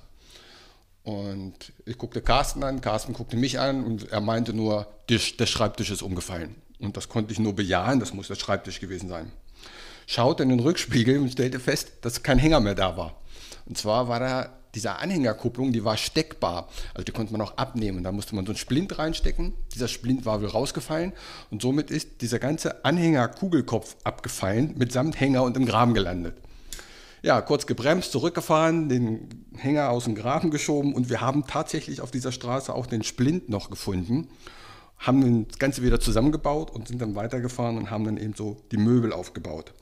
Und 1.02 1.72
ich 1.86 1.96
guckte 1.96 2.20
Carsten 2.20 2.62
an, 2.62 2.80
Carsten 2.80 3.14
guckte 3.14 3.36
mich 3.36 3.58
an 3.58 3.84
und 3.84 4.10
er 4.10 4.20
meinte 4.20 4.52
nur, 4.52 4.86
der, 5.08 5.18
Schreibtisch 5.18 5.90
ist 5.90 6.02
umgefallen. 6.02 6.56
Und 6.80 6.96
das 6.96 7.08
konnte 7.08 7.32
ich 7.32 7.38
nur 7.38 7.54
bejahen, 7.54 7.98
das 7.98 8.12
muss 8.12 8.28
der 8.28 8.34
Schreibtisch 8.34 8.78
gewesen 8.80 9.08
sein. 9.08 9.32
Schaute 10.06 10.42
in 10.42 10.50
den 10.50 10.60
Rückspiegel 10.60 11.18
und 11.18 11.30
stellte 11.32 11.60
fest, 11.60 11.92
dass 12.02 12.22
kein 12.22 12.38
Hänger 12.38 12.60
mehr 12.60 12.74
da 12.74 12.96
war. 12.96 13.20
Und 13.66 13.78
zwar 13.78 14.08
war 14.08 14.20
da 14.20 14.57
diese 14.78 15.00
Anhängerkupplung, 15.00 15.72
die 15.72 15.84
war 15.84 15.96
steckbar. 15.96 16.68
Also 16.94 17.02
die 17.02 17.10
konnte 17.10 17.32
man 17.32 17.40
auch 17.40 17.56
abnehmen. 17.56 18.04
Da 18.04 18.12
musste 18.12 18.36
man 18.36 18.46
so 18.46 18.52
einen 18.52 18.58
Splint 18.58 18.96
reinstecken. 18.96 19.52
Dieser 19.74 19.88
Splint 19.88 20.24
war 20.24 20.40
wohl 20.40 20.46
rausgefallen 20.46 21.12
und 21.50 21.60
somit 21.62 21.90
ist 21.90 22.20
dieser 22.20 22.38
ganze 22.38 22.84
Anhängerkugelkopf 22.84 23.96
abgefallen, 24.04 24.74
mitsamt 24.78 25.18
Hänger 25.18 25.42
und 25.42 25.56
im 25.56 25.66
Graben 25.66 25.94
gelandet. 25.94 26.36
Ja, 27.22 27.40
kurz 27.40 27.66
gebremst, 27.66 28.12
zurückgefahren, 28.12 28.88
den 28.88 29.46
Hänger 29.56 29.90
aus 29.90 30.04
dem 30.04 30.14
Graben 30.14 30.52
geschoben 30.52 30.94
und 30.94 31.10
wir 31.10 31.20
haben 31.20 31.44
tatsächlich 31.48 32.00
auf 32.00 32.12
dieser 32.12 32.30
Straße 32.30 32.72
auch 32.72 32.86
den 32.86 33.02
Splint 33.02 33.48
noch 33.48 33.70
gefunden, 33.70 34.28
haben 34.96 35.48
das 35.48 35.58
Ganze 35.58 35.82
wieder 35.82 35.98
zusammengebaut 35.98 36.70
und 36.70 36.86
sind 36.86 37.02
dann 37.02 37.16
weitergefahren 37.16 37.76
und 37.78 37.90
haben 37.90 38.04
dann 38.04 38.16
eben 38.16 38.34
so 38.34 38.58
die 38.70 38.76
Möbel 38.76 39.12
aufgebaut. 39.12 39.74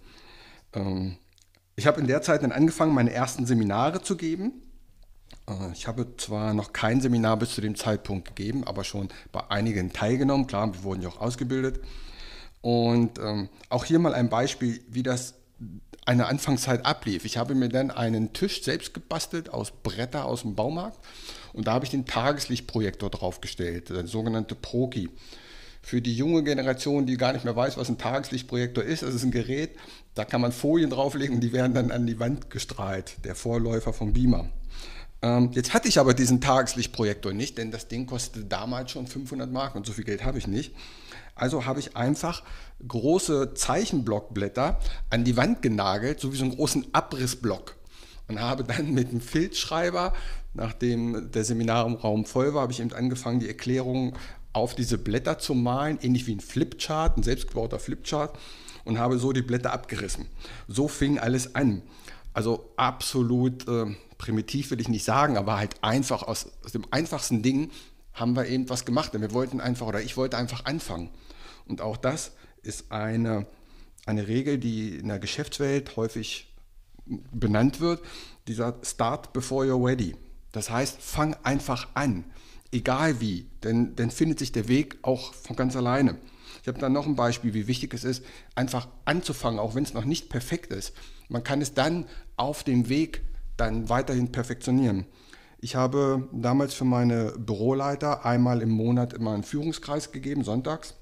Ähm, 0.73 1.19
ich 1.75 1.87
habe 1.87 2.01
in 2.01 2.07
der 2.07 2.23
Zeit 2.23 2.43
dann 2.43 2.53
angefangen, 2.53 2.95
meine 2.95 3.13
ersten 3.13 3.45
Seminare 3.45 4.01
zu 4.01 4.17
geben 4.17 4.63
ich 5.73 5.87
habe 5.87 6.17
zwar 6.17 6.55
noch 6.55 6.73
kein 6.73 7.01
Seminar 7.01 7.37
bis 7.37 7.55
zu 7.55 7.61
dem 7.61 7.77
Zeitpunkt 7.77 8.35
gegeben, 8.35 8.65
aber 8.65 8.83
schon 8.83 9.09
bei 9.31 9.49
einigen 9.49 9.93
teilgenommen. 9.93 10.47
Klar, 10.47 10.75
wir 10.75 10.83
wurden 10.83 11.03
ja 11.03 11.09
auch 11.09 11.21
ausgebildet. 11.21 11.81
Und 12.63 13.19
ähm, 13.21 13.49
auch 13.69 13.85
hier 13.85 14.01
mal 14.01 14.13
ein 14.13 14.29
Beispiel, 14.29 14.81
wie 14.89 15.05
das 15.05 15.35
eine 16.05 16.27
Anfangszeit 16.27 16.85
ablief. 16.87 17.25
Ich 17.25 17.37
habe 17.37 17.55
mir 17.55 17.69
dann 17.69 17.91
einen 17.91 18.33
Tisch 18.33 18.63
selbst 18.63 18.95
gebastelt 18.95 19.51
aus 19.51 19.73
Bretter 19.83 20.25
aus 20.25 20.43
dem 20.43 20.55
Baumarkt 20.55 20.99
und 21.53 21.67
da 21.67 21.73
habe 21.73 21.85
ich 21.85 21.91
den 21.91 22.07
Tageslichtprojektor 22.07 23.11
draufgestellt, 23.11 23.91
der 23.91 24.07
sogenannte 24.07 24.55
Proki. 24.55 25.11
Für 25.83 26.03
die 26.03 26.17
junge 26.17 26.43
Generation, 26.43 27.07
die 27.07 27.17
gar 27.17 27.33
nicht 27.33 27.45
mehr 27.45 27.55
weiß, 27.55 27.77
was 27.77 27.89
ein 27.89 27.99
Tageslichtprojektor 27.99 28.83
ist, 28.83 29.03
das 29.03 29.15
ist 29.15 29.23
ein 29.23 29.31
Gerät, 29.31 29.77
da 30.15 30.25
kann 30.25 30.41
man 30.41 30.53
Folien 30.53 30.91
drauflegen 30.91 31.37
und 31.37 31.41
die 31.41 31.53
werden 31.53 31.75
dann 31.75 31.93
an 31.93 32.07
die 32.07 32.19
Wand 32.19 32.51
gestrahlt, 32.51 33.17
der 33.25 33.37
Vorläufer 33.37 33.93
vom 33.93 34.13
Beamer. 34.13 34.49
Ähm, 35.23 35.51
jetzt 35.53 35.73
hatte 35.73 35.89
ich 35.89 35.99
aber 35.99 36.15
diesen 36.15 36.41
Tageslichtprojektor 36.41 37.33
nicht, 37.33 37.59
denn 37.59 37.71
das 37.71 37.89
Ding 37.89 38.07
kostete 38.07 38.45
damals 38.45 38.91
schon 38.91 39.07
500 39.07 39.51
Mark 39.51 39.75
und 39.75 39.87
so 39.87 39.93
viel 39.93 40.05
Geld 40.05 40.25
habe 40.25 40.39
ich 40.39 40.47
nicht. 40.47 40.75
Also 41.35 41.67
habe 41.67 41.81
ich 41.81 41.97
einfach 41.97 42.43
große 42.87 43.55
Zeichenblockblätter 43.55 44.79
an 45.11 45.25
die 45.25 45.37
Wand 45.37 45.63
genagelt, 45.63 46.21
so 46.21 46.33
wie 46.33 46.37
so 46.37 46.45
einen 46.45 46.57
großen 46.57 46.87
Abrissblock. 46.93 47.77
Und 48.29 48.41
habe 48.41 48.65
dann 48.65 48.93
mit 48.93 49.13
dem 49.13 49.21
Filzschreiber, 49.21 50.13
nachdem 50.55 51.31
der 51.31 51.45
Seminarraum 51.45 52.25
voll 52.25 52.55
war, 52.55 52.63
habe 52.63 52.73
ich 52.73 52.81
eben 52.81 52.93
angefangen, 52.93 53.41
die 53.41 53.49
Erklärungen 53.49 54.15
auf 54.53 54.75
diese 54.75 54.97
Blätter 54.97 55.39
zu 55.39 55.55
malen, 55.55 55.99
ähnlich 56.01 56.27
wie 56.27 56.35
ein 56.35 56.41
Flipchart, 56.41 57.19
ein 57.19 57.23
selbstgebauter 57.23 57.79
Flipchart, 57.79 58.37
und 58.85 58.99
habe 58.99 59.19
so 59.19 59.33
die 59.33 59.43
Blätter 59.43 59.73
abgerissen. 59.73 60.27
So 60.67 60.89
fing 60.89 61.19
alles 61.19 61.55
an. 61.55 61.83
Also 62.33 62.73
absolut 62.77 63.69
äh, 63.69 63.95
primitiv 64.19 64.71
will 64.71 64.81
ich 64.81 64.89
nicht 64.89 65.05
sagen, 65.05 65.37
aber 65.37 65.59
halt 65.59 65.83
einfach 65.83 66.23
aus, 66.23 66.51
aus 66.65 66.73
dem 66.73 66.85
einfachsten 66.91 67.43
Ding 67.43 67.71
haben 68.13 68.35
wir 68.35 68.47
eben 68.47 68.69
was 68.69 68.85
gemacht. 68.85 69.15
Denn 69.15 69.21
wir 69.21 69.33
wollten 69.33 69.61
einfach, 69.61 69.87
oder 69.87 70.01
ich 70.01 70.17
wollte 70.17 70.37
einfach 70.37 70.65
anfangen. 70.65 71.11
Und 71.67 71.81
auch 71.81 71.97
das 71.97 72.33
ist 72.63 72.91
eine, 72.91 73.47
eine 74.07 74.27
Regel, 74.27 74.59
die 74.59 74.97
in 74.97 75.09
der 75.09 75.19
Geschäftswelt 75.19 75.97
häufig 75.97 76.53
benannt 77.07 77.81
wird, 77.81 78.03
dieser 78.49 78.77
Start 78.83 79.33
before 79.33 79.67
you're 79.67 79.85
ready. 79.85 80.17
Das 80.53 80.71
heißt, 80.71 81.01
fang 81.01 81.35
einfach 81.43 81.89
an, 81.95 82.25
egal 82.73 83.21
wie, 83.21 83.47
denn 83.63 83.95
dann 83.97 84.11
findet 84.11 84.39
sich 84.39 84.53
der 84.53 84.69
Weg 84.69 84.99
auch 85.03 85.35
von 85.35 85.57
ganz 85.57 85.77
alleine. 85.77 86.19
Ich 86.63 86.69
habe 86.69 86.79
dann 86.79 86.93
noch 86.93 87.07
ein 87.07 87.15
Beispiel, 87.15 87.55
wie 87.55 87.69
wichtig 87.69 87.95
es 87.95 88.05
ist, 88.05 88.25
einfach 88.55 88.89
anzufangen, 89.05 89.61
auch 89.61 89.75
wenn 89.75 89.85
es 89.85 89.95
noch 89.95 90.05
nicht 90.05 90.31
perfekt 90.31 90.73
ist. 90.73 90.95
Man 91.29 91.45
kann 91.45 91.61
es 91.61 91.75
dann 91.75 92.07
auf 92.37 92.65
dem 92.65 92.89
Weg 92.89 93.23
dann 93.57 93.89
weiterhin 93.89 94.33
perfektionieren. 94.33 95.07
Ich 95.61 95.75
habe 95.75 96.29
damals 96.33 96.75
für 96.75 96.85
meine 96.85 97.33
Büroleiter 97.39 98.25
einmal 98.25 98.63
im 98.63 98.71
Monat 98.71 99.13
immer 99.13 99.33
einen 99.33 99.43
Führungskreis 99.43 100.13
gegeben, 100.13 100.45
sonntags. 100.45 100.95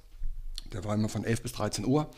Der 0.73 0.85
war 0.85 0.95
immer 0.95 1.09
von 1.09 1.25
11 1.25 1.43
bis 1.43 1.53
13 1.53 1.85
Uhr. 1.85 2.09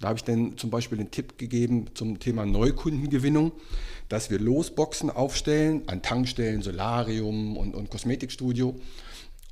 Da 0.00 0.08
habe 0.08 0.18
ich 0.18 0.24
dann 0.24 0.56
zum 0.56 0.70
Beispiel 0.70 0.98
den 0.98 1.10
Tipp 1.10 1.38
gegeben 1.38 1.86
zum 1.94 2.20
Thema 2.20 2.46
Neukundengewinnung, 2.46 3.52
dass 4.08 4.30
wir 4.30 4.38
Losboxen 4.38 5.10
aufstellen 5.10 5.82
an 5.88 6.02
Tankstellen, 6.02 6.62
Solarium 6.62 7.56
und, 7.56 7.74
und 7.74 7.90
Kosmetikstudio 7.90 8.76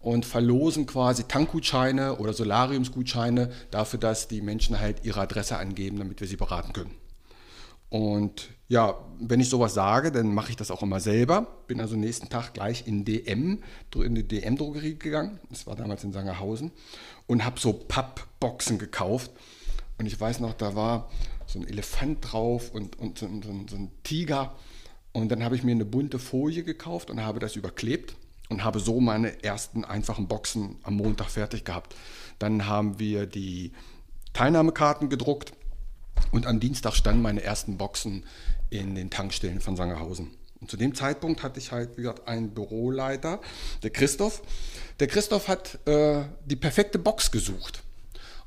und 0.00 0.24
verlosen 0.24 0.86
quasi 0.86 1.24
Tankgutscheine 1.24 2.18
oder 2.18 2.32
Solariumsgutscheine 2.32 3.50
dafür, 3.72 3.98
dass 3.98 4.28
die 4.28 4.40
Menschen 4.40 4.78
halt 4.78 5.04
ihre 5.04 5.20
Adresse 5.20 5.56
angeben, 5.56 5.98
damit 5.98 6.20
wir 6.20 6.28
sie 6.28 6.36
beraten 6.36 6.72
können. 6.72 6.94
Und 7.88 8.50
ja, 8.68 8.96
wenn 9.20 9.40
ich 9.40 9.48
sowas 9.48 9.74
sage, 9.74 10.10
dann 10.10 10.34
mache 10.34 10.50
ich 10.50 10.56
das 10.56 10.70
auch 10.70 10.82
immer 10.82 10.98
selber. 10.98 11.46
Bin 11.68 11.80
also 11.80 11.96
nächsten 11.96 12.28
Tag 12.28 12.52
gleich 12.54 12.86
in 12.86 13.04
DM, 13.04 13.62
in 13.94 14.14
die 14.14 14.26
DM-Drogerie 14.26 14.98
gegangen. 14.98 15.38
Das 15.50 15.66
war 15.66 15.76
damals 15.76 16.02
in 16.02 16.12
Sangerhausen. 16.12 16.72
Und 17.26 17.44
habe 17.44 17.60
so 17.60 17.72
Pappboxen 17.72 18.78
gekauft. 18.78 19.30
Und 19.98 20.06
ich 20.06 20.20
weiß 20.20 20.40
noch, 20.40 20.52
da 20.52 20.74
war 20.74 21.08
so 21.46 21.60
ein 21.60 21.68
Elefant 21.68 22.32
drauf 22.32 22.72
und, 22.72 22.98
und 22.98 23.18
so, 23.18 23.28
so, 23.28 23.54
so 23.68 23.76
ein 23.76 23.90
Tiger. 24.02 24.54
Und 25.12 25.30
dann 25.30 25.44
habe 25.44 25.54
ich 25.54 25.62
mir 25.62 25.70
eine 25.70 25.84
bunte 25.84 26.18
Folie 26.18 26.64
gekauft 26.64 27.08
und 27.08 27.24
habe 27.24 27.38
das 27.38 27.54
überklebt 27.56 28.16
und 28.48 28.64
habe 28.64 28.80
so 28.80 29.00
meine 29.00 29.44
ersten 29.44 29.84
einfachen 29.84 30.26
Boxen 30.26 30.76
am 30.82 30.96
Montag 30.96 31.30
fertig 31.30 31.64
gehabt. 31.64 31.94
Dann 32.40 32.66
haben 32.66 32.98
wir 32.98 33.26
die 33.26 33.72
Teilnahmekarten 34.32 35.08
gedruckt 35.08 35.52
und 36.32 36.46
am 36.46 36.60
Dienstag 36.60 36.94
standen 36.94 37.22
meine 37.22 37.42
ersten 37.42 37.76
Boxen 37.78 38.24
in 38.70 38.94
den 38.94 39.10
Tankstellen 39.10 39.60
von 39.60 39.76
Sangerhausen. 39.76 40.30
Und 40.60 40.70
zu 40.70 40.76
dem 40.76 40.94
Zeitpunkt 40.94 41.42
hatte 41.42 41.60
ich 41.60 41.72
halt, 41.72 41.96
wie 41.96 42.02
gesagt, 42.02 42.26
einen 42.26 42.50
Büroleiter, 42.50 43.40
der 43.82 43.90
Christoph. 43.90 44.42
Der 45.00 45.06
Christoph 45.06 45.48
hat 45.48 45.86
äh, 45.86 46.24
die 46.46 46.56
perfekte 46.56 46.98
Box 46.98 47.30
gesucht. 47.30 47.82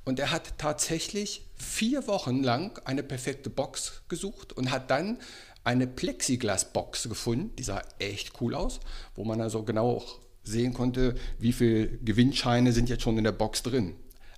Und 0.05 0.19
er 0.19 0.31
hat 0.31 0.57
tatsächlich 0.57 1.45
vier 1.55 2.07
Wochen 2.07 2.41
lang 2.41 2.81
eine 2.85 3.03
perfekte 3.03 3.49
Box 3.49 4.01
gesucht 4.09 4.53
und 4.53 4.71
hat 4.71 4.89
dann 4.89 5.19
eine 5.63 5.87
Plexiglas-Box 5.87 7.09
gefunden, 7.09 7.55
die 7.57 7.63
sah 7.63 7.81
echt 7.99 8.41
cool 8.41 8.55
aus, 8.55 8.79
wo 9.15 9.23
man 9.23 9.39
also 9.39 9.63
genau 9.63 9.97
auch 9.97 10.19
sehen 10.43 10.73
konnte, 10.73 11.15
wie 11.37 11.53
viele 11.53 11.89
Gewinnscheine 11.99 12.71
sind 12.71 12.89
jetzt 12.89 13.03
schon 13.03 13.17
in 13.17 13.23
der 13.23 13.33
Box 13.33 13.61
drin. 13.61 13.95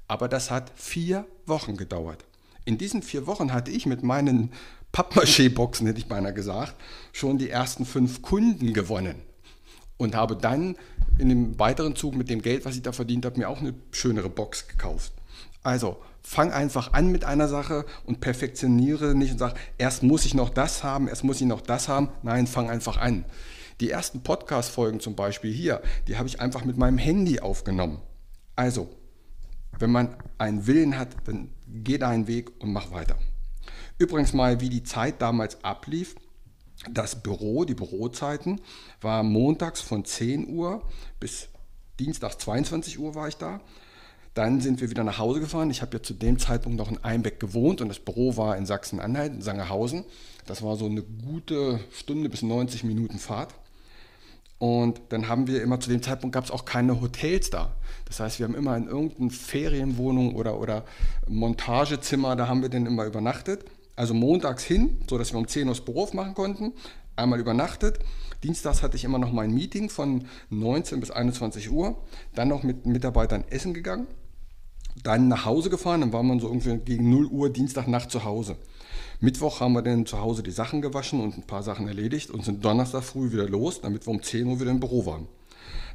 Aber 0.07 0.27
das 0.27 0.51
hat 0.51 0.71
vier 0.75 1.25
Wochen 1.45 1.77
gedauert. 1.77 2.25
In 2.65 2.77
diesen 2.77 3.01
vier 3.01 3.27
Wochen 3.27 3.53
hatte 3.53 3.71
ich 3.71 3.85
mit 3.85 4.03
meinen 4.03 4.51
Pappmaché-Boxen, 4.91 5.87
hätte 5.87 5.99
ich 5.99 6.07
beinahe 6.07 6.33
gesagt, 6.33 6.75
schon 7.11 7.37
die 7.37 7.49
ersten 7.49 7.85
fünf 7.85 8.21
Kunden 8.21 8.73
gewonnen. 8.73 9.15
Und 9.97 10.15
habe 10.15 10.35
dann 10.35 10.75
in 11.17 11.29
dem 11.29 11.59
weiteren 11.59 11.95
Zug 11.95 12.15
mit 12.15 12.29
dem 12.29 12.41
Geld, 12.41 12.65
was 12.65 12.75
ich 12.75 12.81
da 12.81 12.91
verdient 12.91 13.25
habe, 13.25 13.39
mir 13.39 13.49
auch 13.49 13.59
eine 13.59 13.73
schönere 13.91 14.29
Box 14.29 14.67
gekauft. 14.67 15.13
Also 15.63 15.97
fang 16.23 16.51
einfach 16.51 16.93
an 16.93 17.11
mit 17.11 17.23
einer 17.23 17.47
Sache 17.47 17.85
und 18.05 18.19
perfektioniere 18.19 19.15
nicht 19.15 19.33
und 19.33 19.37
sag, 19.37 19.55
erst 19.77 20.03
muss 20.03 20.25
ich 20.25 20.33
noch 20.33 20.49
das 20.49 20.83
haben, 20.83 21.07
erst 21.07 21.23
muss 21.23 21.41
ich 21.41 21.47
noch 21.47 21.61
das 21.61 21.87
haben. 21.87 22.09
Nein, 22.23 22.47
fang 22.47 22.69
einfach 22.69 22.97
an. 22.97 23.25
Die 23.79 23.89
ersten 23.89 24.21
Podcast-Folgen 24.21 24.99
zum 24.99 25.15
Beispiel 25.15 25.51
hier, 25.51 25.81
die 26.07 26.17
habe 26.17 26.27
ich 26.27 26.39
einfach 26.39 26.65
mit 26.65 26.77
meinem 26.77 26.97
Handy 26.97 27.39
aufgenommen. 27.39 27.99
Also, 28.55 28.89
wenn 29.79 29.91
man 29.91 30.15
einen 30.37 30.67
Willen 30.67 30.97
hat, 30.97 31.09
dann 31.25 31.49
geh 31.67 31.97
deinen 31.97 32.27
Weg 32.27 32.51
und 32.61 32.71
mach 32.73 32.91
weiter. 32.91 33.17
Übrigens 33.97 34.33
mal, 34.33 34.61
wie 34.61 34.69
die 34.69 34.83
Zeit 34.83 35.21
damals 35.21 35.63
ablief. 35.63 36.15
Das 36.89 37.21
Büro, 37.21 37.63
die 37.63 37.75
Bürozeiten, 37.75 38.59
war 39.01 39.21
montags 39.21 39.81
von 39.81 40.03
10 40.03 40.49
Uhr 40.49 40.81
bis 41.19 41.49
Dienstags 41.99 42.39
22 42.39 42.97
Uhr 42.97 43.13
war 43.13 43.27
ich 43.27 43.37
da. 43.37 43.61
Dann 44.33 44.61
sind 44.61 44.81
wir 44.81 44.89
wieder 44.89 45.03
nach 45.03 45.19
Hause 45.19 45.41
gefahren. 45.41 45.69
Ich 45.69 45.81
habe 45.81 45.97
ja 45.97 46.03
zu 46.03 46.13
dem 46.13 46.39
Zeitpunkt 46.39 46.77
noch 46.77 46.89
in 46.89 47.03
Einbeck 47.03 47.39
gewohnt 47.39 47.81
und 47.81 47.89
das 47.89 47.99
Büro 47.99 48.37
war 48.37 48.57
in 48.57 48.65
Sachsen-Anhalt, 48.65 49.33
in 49.33 49.41
Sangerhausen. 49.41 50.05
Das 50.47 50.63
war 50.63 50.77
so 50.77 50.85
eine 50.85 51.03
gute 51.03 51.79
Stunde 51.91 52.29
bis 52.29 52.41
90 52.41 52.83
Minuten 52.83 53.19
Fahrt. 53.19 53.53
Und 54.61 55.01
dann 55.09 55.27
haben 55.27 55.47
wir 55.47 55.63
immer, 55.63 55.79
zu 55.79 55.89
dem 55.89 56.03
Zeitpunkt 56.03 56.35
gab 56.35 56.45
es 56.45 56.51
auch 56.51 56.65
keine 56.65 57.01
Hotels 57.01 57.49
da. 57.49 57.75
Das 58.05 58.19
heißt, 58.19 58.37
wir 58.37 58.45
haben 58.45 58.53
immer 58.53 58.77
in 58.77 58.85
irgendeiner 58.85 59.31
Ferienwohnung 59.31 60.35
oder, 60.35 60.59
oder 60.59 60.85
Montagezimmer, 61.27 62.35
da 62.35 62.47
haben 62.47 62.61
wir 62.61 62.69
dann 62.69 62.85
immer 62.85 63.05
übernachtet. 63.05 63.65
Also 63.95 64.13
montags 64.13 64.63
hin, 64.63 64.99
sodass 65.09 65.33
wir 65.33 65.39
um 65.39 65.47
10 65.47 65.67
Uhr 65.67 65.73
das 65.73 65.83
Büro 65.83 66.07
machen 66.13 66.35
konnten, 66.35 66.73
einmal 67.15 67.39
übernachtet. 67.39 67.97
Dienstags 68.43 68.83
hatte 68.83 68.97
ich 68.97 69.03
immer 69.03 69.17
noch 69.17 69.31
mein 69.31 69.51
Meeting 69.51 69.89
von 69.89 70.25
19 70.51 70.99
bis 70.99 71.09
21 71.09 71.71
Uhr. 71.71 71.97
Dann 72.35 72.49
noch 72.49 72.61
mit 72.61 72.85
Mitarbeitern 72.85 73.43
essen 73.49 73.73
gegangen. 73.73 74.05
Dann 75.01 75.27
nach 75.27 75.45
Hause 75.45 75.71
gefahren, 75.71 76.01
dann 76.01 76.13
war 76.13 76.21
man 76.21 76.39
so 76.39 76.47
irgendwie 76.47 76.77
gegen 76.77 77.09
0 77.09 77.25
Uhr 77.25 77.49
Dienstagnacht 77.49 78.11
zu 78.11 78.25
Hause. 78.25 78.57
Mittwoch 79.23 79.59
haben 79.59 79.73
wir 79.73 79.83
dann 79.83 80.07
zu 80.07 80.19
Hause 80.19 80.41
die 80.41 80.49
Sachen 80.49 80.81
gewaschen 80.81 81.21
und 81.21 81.37
ein 81.37 81.43
paar 81.43 81.61
Sachen 81.61 81.87
erledigt 81.87 82.31
und 82.31 82.43
sind 82.43 82.65
Donnerstag 82.65 83.03
früh 83.03 83.31
wieder 83.31 83.47
los, 83.47 83.79
damit 83.79 84.07
wir 84.07 84.11
um 84.11 84.23
10 84.23 84.47
Uhr 84.47 84.59
wieder 84.59 84.71
im 84.71 84.79
Büro 84.79 85.05
waren. 85.05 85.27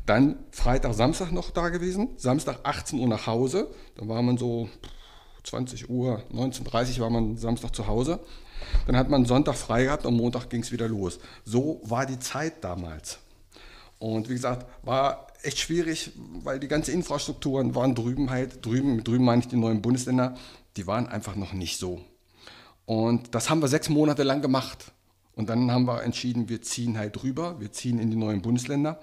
Dann 0.06 0.36
Freitag, 0.52 0.94
Samstag 0.94 1.32
noch 1.32 1.50
da 1.50 1.68
gewesen, 1.70 2.10
Samstag 2.18 2.60
18 2.62 3.00
Uhr 3.00 3.08
nach 3.08 3.26
Hause, 3.26 3.68
dann 3.96 4.08
war 4.08 4.22
man 4.22 4.38
so 4.38 4.68
20 5.42 5.90
Uhr, 5.90 6.22
19.30 6.32 6.98
Uhr 6.98 7.00
war 7.00 7.10
man 7.10 7.36
Samstag 7.36 7.74
zu 7.74 7.88
Hause. 7.88 8.20
Dann 8.86 8.96
hat 8.96 9.10
man 9.10 9.26
Sonntag 9.26 9.56
frei 9.56 9.84
gehabt 9.84 10.06
und 10.06 10.14
Montag 10.14 10.48
ging 10.48 10.62
es 10.62 10.70
wieder 10.70 10.86
los. 10.86 11.18
So 11.44 11.80
war 11.82 12.06
die 12.06 12.20
Zeit 12.20 12.62
damals. 12.62 13.18
Und 13.98 14.28
wie 14.28 14.34
gesagt, 14.34 14.66
war 14.84 15.26
echt 15.42 15.58
schwierig, 15.58 16.12
weil 16.44 16.60
die 16.60 16.68
ganze 16.68 16.92
Infrastrukturen 16.92 17.74
waren 17.74 17.96
drüben 17.96 18.30
halt, 18.30 18.64
drüben, 18.64 19.02
drüben 19.02 19.24
meine 19.24 19.40
ich 19.40 19.48
die 19.48 19.56
neuen 19.56 19.82
Bundesländer, 19.82 20.36
die 20.76 20.86
waren 20.86 21.08
einfach 21.08 21.34
noch 21.34 21.52
nicht 21.52 21.78
so. 21.78 22.00
Und 22.86 23.34
das 23.34 23.50
haben 23.50 23.60
wir 23.60 23.68
sechs 23.68 23.88
Monate 23.88 24.22
lang 24.22 24.40
gemacht. 24.40 24.92
Und 25.34 25.50
dann 25.50 25.70
haben 25.70 25.84
wir 25.84 26.02
entschieden, 26.02 26.48
wir 26.48 26.62
ziehen 26.62 26.96
halt 26.96 27.22
rüber, 27.22 27.60
wir 27.60 27.70
ziehen 27.70 27.98
in 27.98 28.10
die 28.10 28.16
neuen 28.16 28.40
Bundesländer. 28.40 29.00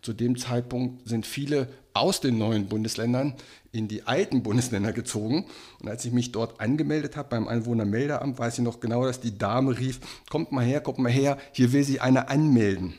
Zu 0.00 0.12
dem 0.12 0.38
Zeitpunkt 0.38 1.06
sind 1.06 1.26
viele 1.26 1.68
aus 1.92 2.20
den 2.20 2.38
neuen 2.38 2.68
Bundesländern 2.68 3.34
in 3.72 3.88
die 3.88 4.04
alten 4.04 4.42
Bundesländer 4.42 4.92
gezogen. 4.92 5.46
Und 5.80 5.88
als 5.88 6.04
ich 6.04 6.12
mich 6.12 6.32
dort 6.32 6.60
angemeldet 6.60 7.16
habe 7.16 7.28
beim 7.30 7.48
Einwohnermeldeamt, 7.48 8.38
weiß 8.38 8.58
ich 8.58 8.64
noch 8.64 8.80
genau, 8.80 9.04
dass 9.04 9.20
die 9.20 9.36
Dame 9.36 9.78
rief, 9.78 10.00
kommt 10.30 10.52
mal 10.52 10.64
her, 10.64 10.80
kommt 10.80 10.98
mal 10.98 11.12
her, 11.12 11.36
hier 11.52 11.72
will 11.72 11.84
sie 11.84 12.00
eine 12.00 12.28
anmelden. 12.28 12.94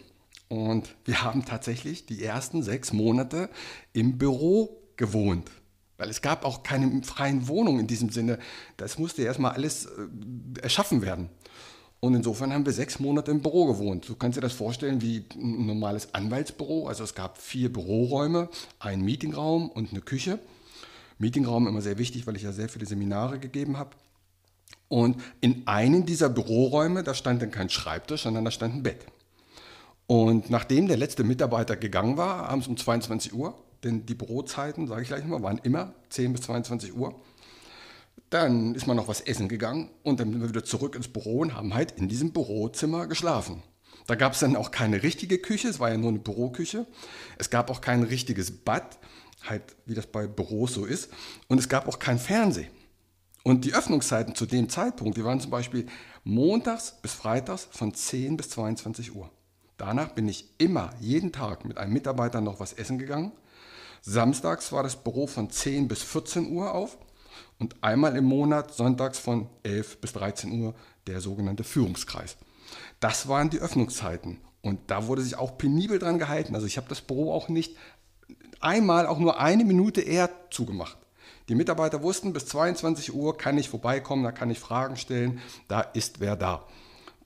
Und 0.50 0.96
wir 1.06 1.24
haben 1.24 1.46
tatsächlich 1.46 2.06
die 2.06 2.24
ersten 2.24 2.62
sechs 2.62 2.92
Monate 2.92 3.50
im 3.94 4.18
Büro 4.18 4.82
gewohnt. 4.98 5.50
Weil 6.00 6.10
es 6.10 6.22
gab 6.22 6.46
auch 6.46 6.64
keine 6.64 7.04
freien 7.04 7.48
Wohnungen 7.48 7.82
in 7.82 7.88
diesem 7.88 8.10
Sinne. 8.10 8.40
Das 8.78 8.98
musste 8.98 9.22
erstmal 9.22 9.52
alles 9.52 9.86
äh, 9.86 10.62
erschaffen 10.62 11.04
werden. 11.04 11.30
Und 12.00 12.16
insofern 12.16 12.54
haben 12.54 12.66
wir 12.66 12.72
sechs 12.72 13.00
Monate 13.00 13.32
im 13.32 13.42
Büro 13.42 13.66
gewohnt. 13.66 14.08
Du 14.08 14.16
kannst 14.16 14.38
dir 14.38 14.42
das 14.42 14.54
vorstellen 14.54 15.02
wie 15.02 15.26
ein 15.36 15.66
normales 15.66 16.14
Anwaltsbüro. 16.14 16.88
Also 16.88 17.04
es 17.04 17.14
gab 17.14 17.38
vier 17.38 17.72
Büroräume, 17.72 18.48
einen 18.80 19.04
Meetingraum 19.04 19.70
und 19.70 19.92
eine 19.92 20.00
Küche. 20.00 20.40
Meetingraum 21.18 21.68
immer 21.68 21.82
sehr 21.82 21.98
wichtig, 21.98 22.26
weil 22.26 22.38
ich 22.38 22.44
ja 22.44 22.54
sehr 22.54 22.70
viele 22.70 22.86
Seminare 22.86 23.38
gegeben 23.38 23.78
habe. 23.78 23.92
Und 24.88 25.22
in 25.42 25.68
einem 25.68 26.06
dieser 26.06 26.30
Büroräume, 26.30 27.04
da 27.04 27.14
stand 27.14 27.42
dann 27.42 27.52
kein 27.52 27.70
Schreibtisch, 27.70 28.24
sondern 28.24 28.46
da 28.46 28.52
stand 28.52 28.76
ein 28.76 28.84
Bett. 28.84 29.06
Und 30.08 30.50
nachdem 30.50 30.88
der 30.88 30.98
letzte 30.98 31.26
Mitarbeiter 31.26 31.76
gegangen 31.76 32.16
war, 32.16 32.50
abends 32.50 32.68
um 32.68 32.78
22 32.78 33.34
Uhr, 33.34 33.54
denn 33.84 34.06
die 34.06 34.16
Bürozeiten, 34.16 34.88
sage 34.88 35.02
ich 35.02 35.08
gleich 35.08 35.24
nochmal, 35.24 35.44
waren 35.44 35.60
immer 35.60 35.94
10 36.10 36.34
bis 36.34 36.42
22 36.42 36.96
Uhr. 36.96 37.20
Dann 38.30 38.76
ist 38.76 38.86
man 38.86 38.98
noch 38.98 39.08
was 39.08 39.22
essen 39.22 39.48
gegangen 39.48 39.90
und 40.04 40.20
dann 40.20 40.32
sind 40.32 40.42
wir 40.42 40.50
wieder 40.50 40.64
zurück 40.64 40.96
ins 40.96 41.08
Büro 41.08 41.40
und 41.40 41.56
haben 41.56 41.74
halt 41.74 41.94
in 41.94 42.08
diesem 42.08 42.32
Bürozimmer 42.32 43.08
geschlafen. 43.08 43.64
Da 44.06 44.16
gab 44.16 44.34
es 44.34 44.40
dann 44.40 44.56
auch 44.56 44.72
keine 44.72 45.04
richtige 45.04 45.40
Küche, 45.40 45.68
es 45.68 45.80
war 45.80 45.90
ja 45.90 45.98
nur 45.98 46.10
eine 46.10 46.20
Büroküche. 46.20 46.86
Es 47.38 47.50
gab 47.50 47.70
auch 47.70 47.82
kein 47.82 48.04
richtiges 48.04 48.52
Bad, 48.52 48.98
halt 49.44 49.62
wie 49.86 49.94
das 49.94 50.08
bei 50.08 50.28
Büros 50.28 50.74
so 50.74 50.86
ist. 50.86 51.12
Und 51.48 51.60
es 51.60 51.70
gab 51.70 51.88
auch 51.88 52.00
kein 52.00 52.20
Fernsehen. 52.20 52.72
Und 53.44 53.66
die 53.66 53.74
Öffnungszeiten 53.74 54.36
zu 54.36 54.46
dem 54.46 54.70
Zeitpunkt, 54.70 55.18
die 55.18 55.24
waren 55.24 55.40
zum 55.40 55.52
Beispiel 55.52 55.88
montags 56.24 56.96
bis 57.02 57.14
freitags 57.14 57.68
von 57.72 57.94
10 57.94 58.38
bis 58.38 58.50
22 58.50 59.16
Uhr. 59.16 59.32
Danach 59.78 60.10
bin 60.10 60.28
ich 60.28 60.54
immer, 60.58 60.92
jeden 61.00 61.32
Tag 61.32 61.64
mit 61.66 61.78
einem 61.78 61.94
Mitarbeiter 61.94 62.42
noch 62.42 62.60
was 62.60 62.74
essen 62.74 63.00
gegangen 63.00 63.32
Samstags 64.02 64.72
war 64.72 64.84
das 64.84 64.96
Büro 64.96 65.28
von 65.28 65.50
10 65.50 65.88
bis 65.88 66.02
14 66.02 66.52
Uhr 66.52 66.74
auf 66.74 66.98
und 67.60 67.76
einmal 67.84 68.16
im 68.16 68.26
Monat 68.26 68.74
sonntags 68.74 69.20
von 69.20 69.50
11 69.64 70.02
bis 70.02 70.14
13 70.14 70.62
Uhr 70.62 70.74
der 71.08 71.22
sogenannte 71.22 71.64
Führungskreis. 71.64 72.38
Das 73.00 73.28
waren 73.28 73.50
die 73.50 73.60
Öffnungszeiten 73.60 74.40
und 74.62 74.80
da 74.88 75.08
wurde 75.08 75.22
sich 75.22 75.38
auch 75.38 75.58
penibel 75.58 76.00
dran 76.00 76.20
gehalten. 76.20 76.56
Also 76.56 76.68
ich 76.68 76.78
habe 76.78 76.90
das 76.90 77.02
Büro 77.02 77.34
auch 77.34 77.50
nicht 77.50 77.76
einmal 78.60 79.08
auch 79.08 79.20
nur 79.20 79.40
eine 79.40 79.66
Minute 79.66 80.02
eher 80.02 80.30
zugemacht. 80.52 80.98
Die 81.48 81.56
Mitarbeiter 81.56 82.04
wussten, 82.04 82.34
bis 82.34 82.46
22 82.46 83.14
Uhr 83.14 83.38
kann 83.38 83.58
ich 83.58 83.70
vorbeikommen, 83.70 84.24
da 84.24 84.32
kann 84.32 84.52
ich 84.52 84.60
Fragen 84.60 84.98
stellen, 84.98 85.40
da 85.68 85.82
ist 85.82 86.20
wer 86.20 86.36
da. 86.36 86.66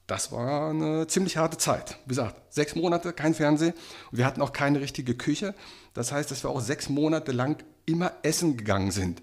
Das 0.08 0.32
war 0.32 0.70
eine 0.70 1.08
ziemlich 1.08 1.38
harte 1.38 1.58
Zeit. 1.58 1.98
Wie 2.06 2.10
gesagt, 2.10 2.36
sechs 2.54 2.76
Monate 2.76 3.14
kein 3.14 3.34
Fernsehen 3.34 3.74
wir 4.12 4.26
hatten 4.26 4.42
auch 4.42 4.52
keine 4.52 4.82
richtige 4.82 5.16
Küche. 5.16 5.56
Das 5.94 6.12
heißt, 6.12 6.30
dass 6.30 6.44
wir 6.44 6.50
auch 6.50 6.62
sechs 6.62 6.90
Monate 6.90 7.32
lang 7.32 7.64
immer 7.86 8.12
essen 8.24 8.58
gegangen 8.58 8.92
sind. 8.92 9.22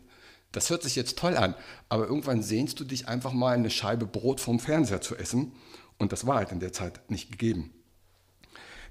Das 0.52 0.70
hört 0.70 0.82
sich 0.82 0.96
jetzt 0.96 1.18
toll 1.18 1.36
an, 1.36 1.54
aber 1.88 2.06
irgendwann 2.06 2.42
sehnst 2.42 2.80
du 2.80 2.84
dich 2.84 3.08
einfach 3.08 3.32
mal 3.32 3.54
eine 3.54 3.70
Scheibe 3.70 4.06
Brot 4.06 4.40
vom 4.40 4.58
Fernseher 4.58 5.00
zu 5.00 5.16
essen 5.16 5.52
und 5.98 6.12
das 6.12 6.26
war 6.26 6.36
halt 6.36 6.50
in 6.50 6.60
der 6.60 6.72
Zeit 6.72 7.08
nicht 7.08 7.30
gegeben. 7.30 7.72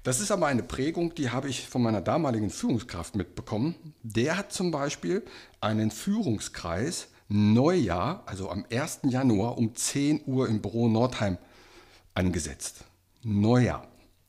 Das 0.02 0.20
ist 0.20 0.30
aber 0.30 0.46
eine 0.46 0.62
Prägung, 0.62 1.14
die 1.14 1.28
habe 1.28 1.50
ich 1.50 1.68
von 1.68 1.82
meiner 1.82 2.00
damaligen 2.00 2.48
Führungskraft 2.48 3.14
mitbekommen. 3.14 3.74
Der 4.02 4.38
hat 4.38 4.52
zum 4.52 4.70
Beispiel 4.70 5.22
einen 5.60 5.90
Führungskreis 5.90 7.08
Neujahr, 7.28 8.22
also 8.24 8.48
am 8.48 8.64
1. 8.72 9.00
Januar 9.04 9.58
um 9.58 9.74
10 9.74 10.22
Uhr 10.26 10.48
im 10.48 10.62
Büro 10.62 10.88
Nordheim 10.88 11.36
angesetzt. 12.20 12.84
Neujahr, 13.22 13.86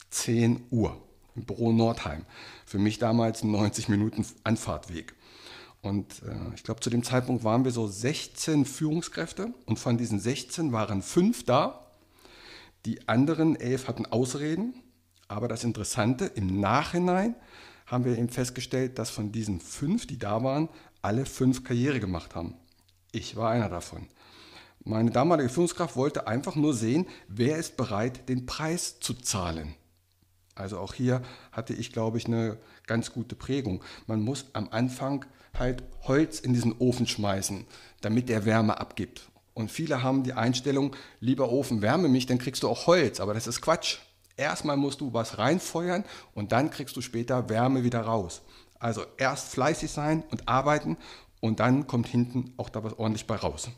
10 0.10 0.66
Uhr 0.72 1.02
im 1.36 1.46
Büro 1.46 1.72
Nordheim. 1.72 2.26
Für 2.66 2.80
mich 2.80 2.98
damals 2.98 3.44
90 3.44 3.90
Minuten 3.90 4.26
Anfahrtweg. 4.44 5.14
Und 5.82 6.24
äh, 6.24 6.56
ich 6.56 6.64
glaube, 6.64 6.80
zu 6.80 6.90
dem 6.90 7.04
Zeitpunkt 7.04 7.44
waren 7.44 7.64
wir 7.64 7.72
so 7.72 7.88
16 7.88 8.66
Führungskräfte 8.66 9.54
und 9.66 9.78
von 9.78 9.98
diesen 9.98 10.20
16 10.20 10.72
waren 10.72 11.02
fünf 11.02 11.44
da. 11.46 11.88
Die 12.86 13.08
anderen 13.08 13.56
elf 13.56 13.88
hatten 13.88 14.06
Ausreden 14.08 14.74
aber 15.32 15.48
das 15.48 15.64
Interessante, 15.64 16.26
im 16.26 16.60
Nachhinein 16.60 17.36
haben 17.86 18.04
wir 18.04 18.18
eben 18.18 18.28
festgestellt, 18.28 19.00
dass 19.00 19.10
von 19.10 19.32
diesen 19.32 19.62
fünf, 19.62 20.06
die 20.06 20.20
da 20.20 20.44
waren, 20.44 20.68
alle 21.02 21.26
fünf 21.26 21.64
Karriere 21.64 22.02
gemacht 22.02 22.36
haben. 22.36 22.56
Ich 23.14 23.38
war 23.38 23.50
einer 23.50 23.70
davon. 23.70 24.08
Meine 24.84 25.12
damalige 25.12 25.50
Führungskraft 25.50 25.96
wollte 25.96 26.28
einfach 26.28 26.56
nur 26.56 26.74
sehen, 26.74 27.06
wer 27.28 27.58
ist 27.58 27.78
bereit, 27.78 28.28
den 28.30 28.48
Preis 28.48 29.00
zu 29.00 29.14
zahlen. 29.14 29.76
Also 30.56 30.80
auch 30.80 30.94
hier 30.94 31.22
hatte 31.52 31.74
ich, 31.74 31.92
glaube 31.92 32.18
ich, 32.18 32.26
eine 32.26 32.58
ganz 32.88 33.14
gute 33.14 33.36
Prägung. 33.36 33.84
Man 34.08 34.22
muss 34.22 34.46
am 34.54 34.70
Anfang 34.70 35.26
halt 35.58 35.84
Holz 36.04 36.40
in 36.40 36.54
diesen 36.54 36.78
Ofen 36.80 37.06
schmeißen, 37.06 37.66
damit 38.02 38.28
der 38.28 38.46
Wärme 38.46 38.80
abgibt. 38.80 39.30
Und 39.54 39.70
viele 39.70 40.02
haben 40.02 40.24
die 40.24 40.34
Einstellung, 40.34 40.96
lieber 41.20 41.52
Ofen, 41.52 41.82
wärme 41.82 42.08
mich, 42.08 42.26
dann 42.26 42.40
kriegst 42.40 42.64
du 42.64 42.70
auch 42.70 42.88
Holz. 42.88 43.20
Aber 43.20 43.34
das 43.34 43.48
ist 43.48 43.62
Quatsch. 43.62 44.00
Erstmal 44.36 44.78
musst 44.78 45.02
du 45.02 45.14
was 45.14 45.38
reinfeuern 45.38 46.06
und 46.34 46.52
dann 46.52 46.72
kriegst 46.72 46.96
du 46.96 47.02
später 47.02 47.50
Wärme 47.50 47.84
wieder 47.84 48.02
raus. 48.02 48.42
Also 48.80 49.04
erst 49.18 49.50
fleißig 49.50 49.92
sein 49.92 50.24
und 50.32 50.48
arbeiten 50.48 50.98
und 51.40 51.60
dann 51.60 51.86
kommt 51.86 52.08
hinten 52.08 52.54
auch 52.58 52.70
da 52.70 52.84
was 52.84 52.98
ordentlich 52.98 53.28
bei 53.28 53.36
raus. 53.36 53.70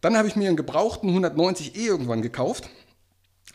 Dann 0.00 0.16
habe 0.16 0.28
ich 0.28 0.36
mir 0.36 0.48
einen 0.48 0.56
gebrauchten 0.56 1.10
190e 1.10 1.74
irgendwann 1.74 2.22
gekauft. 2.22 2.68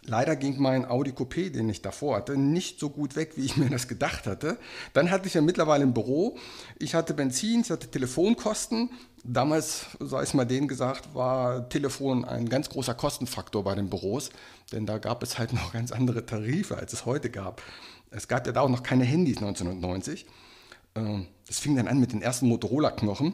Leider 0.08 0.36
ging 0.36 0.60
mein 0.60 0.86
Audi 0.86 1.12
Coupé, 1.12 1.50
den 1.50 1.68
ich 1.68 1.82
davor 1.82 2.18
hatte, 2.18 2.38
nicht 2.38 2.80
so 2.80 2.92
gut 2.92 3.16
weg, 3.16 3.34
wie 3.38 3.46
ich 3.46 3.58
mir 3.58 3.70
das 3.70 3.88
gedacht 3.88 4.28
hatte. 4.28 4.58
Dann 4.94 5.10
hatte 5.10 5.28
ich 5.28 5.34
ja 5.34 5.42
mittlerweile 5.42 5.84
ein 5.84 5.96
Büro. 5.96 6.38
Ich 6.78 6.94
hatte 6.94 7.16
Benzin, 7.16 7.62
ich 7.62 7.72
hatte 7.72 7.90
Telefonkosten 7.90 8.92
Damals, 9.28 9.88
sei 10.00 10.22
es 10.22 10.36
mal 10.36 10.46
denen 10.46 10.68
gesagt, 10.68 11.16
war 11.16 11.68
Telefon 11.70 12.26
ein 12.26 12.48
ganz 12.48 12.70
großer 12.70 12.94
Kostenfaktor 12.94 13.64
bei 13.64 13.74
den 13.74 13.90
Büros, 13.90 14.30
denn 14.72 14.86
da 14.86 15.00
gab 15.00 15.24
es 15.24 15.40
halt 15.40 15.52
noch 15.54 15.74
ganz 15.74 15.92
andere 15.92 16.28
Tarife, 16.28 16.78
als 16.78 16.94
es 16.94 17.08
heute 17.08 17.32
gab. 17.32 17.64
Es 18.12 18.28
gab 18.28 18.46
ja 18.46 18.54
da 18.54 18.62
auch 18.62 18.70
noch 18.70 18.84
keine 18.84 19.04
Handys 19.04 19.38
1990. 19.38 20.28
Ähm, 20.94 21.26
es 21.50 21.58
fing 21.58 21.76
dann 21.76 21.88
an 21.88 22.00
mit 22.00 22.14
den 22.14 22.22
ersten 22.22 22.48
Motorola-Knochen 22.48 23.34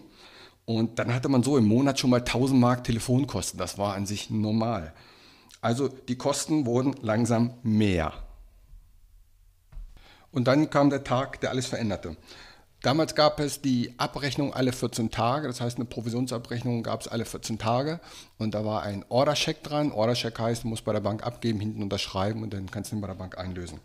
und 0.75 0.99
dann 0.99 1.13
hatte 1.13 1.29
man 1.29 1.43
so 1.43 1.57
im 1.57 1.65
Monat 1.65 1.99
schon 1.99 2.09
mal 2.09 2.19
1000 2.19 2.59
Mark 2.59 2.83
Telefonkosten. 2.83 3.57
Das 3.57 3.77
war 3.77 3.95
an 3.95 4.05
sich 4.05 4.29
normal. 4.29 4.93
Also 5.61 5.87
die 5.87 6.17
Kosten 6.17 6.65
wurden 6.65 6.95
langsam 7.01 7.53
mehr. 7.63 8.13
Und 10.31 10.47
dann 10.47 10.69
kam 10.69 10.89
der 10.89 11.03
Tag, 11.03 11.41
der 11.41 11.49
alles 11.51 11.67
veränderte. 11.67 12.15
Damals 12.81 13.13
gab 13.13 13.39
es 13.39 13.61
die 13.61 13.93
Abrechnung 13.97 14.55
alle 14.55 14.73
14 14.73 15.11
Tage, 15.11 15.47
das 15.47 15.61
heißt 15.61 15.77
eine 15.77 15.85
Provisionsabrechnung 15.85 16.81
gab 16.81 17.01
es 17.01 17.07
alle 17.07 17.25
14 17.25 17.59
Tage 17.59 17.99
und 18.39 18.55
da 18.55 18.65
war 18.65 18.81
ein 18.81 19.05
Ordercheck 19.07 19.61
dran. 19.61 19.91
Ordercheck 19.91 20.39
heißt, 20.39 20.63
du 20.63 20.67
musst 20.67 20.83
bei 20.83 20.93
der 20.93 20.99
Bank 20.99 21.23
abgeben, 21.23 21.59
hinten 21.59 21.83
unterschreiben 21.83 22.41
und 22.41 22.51
dann 22.53 22.71
kannst 22.71 22.91
du 22.91 22.95
ihn 22.95 23.01
bei 23.01 23.07
der 23.07 23.13
Bank 23.13 23.37
einlösen. 23.37 23.79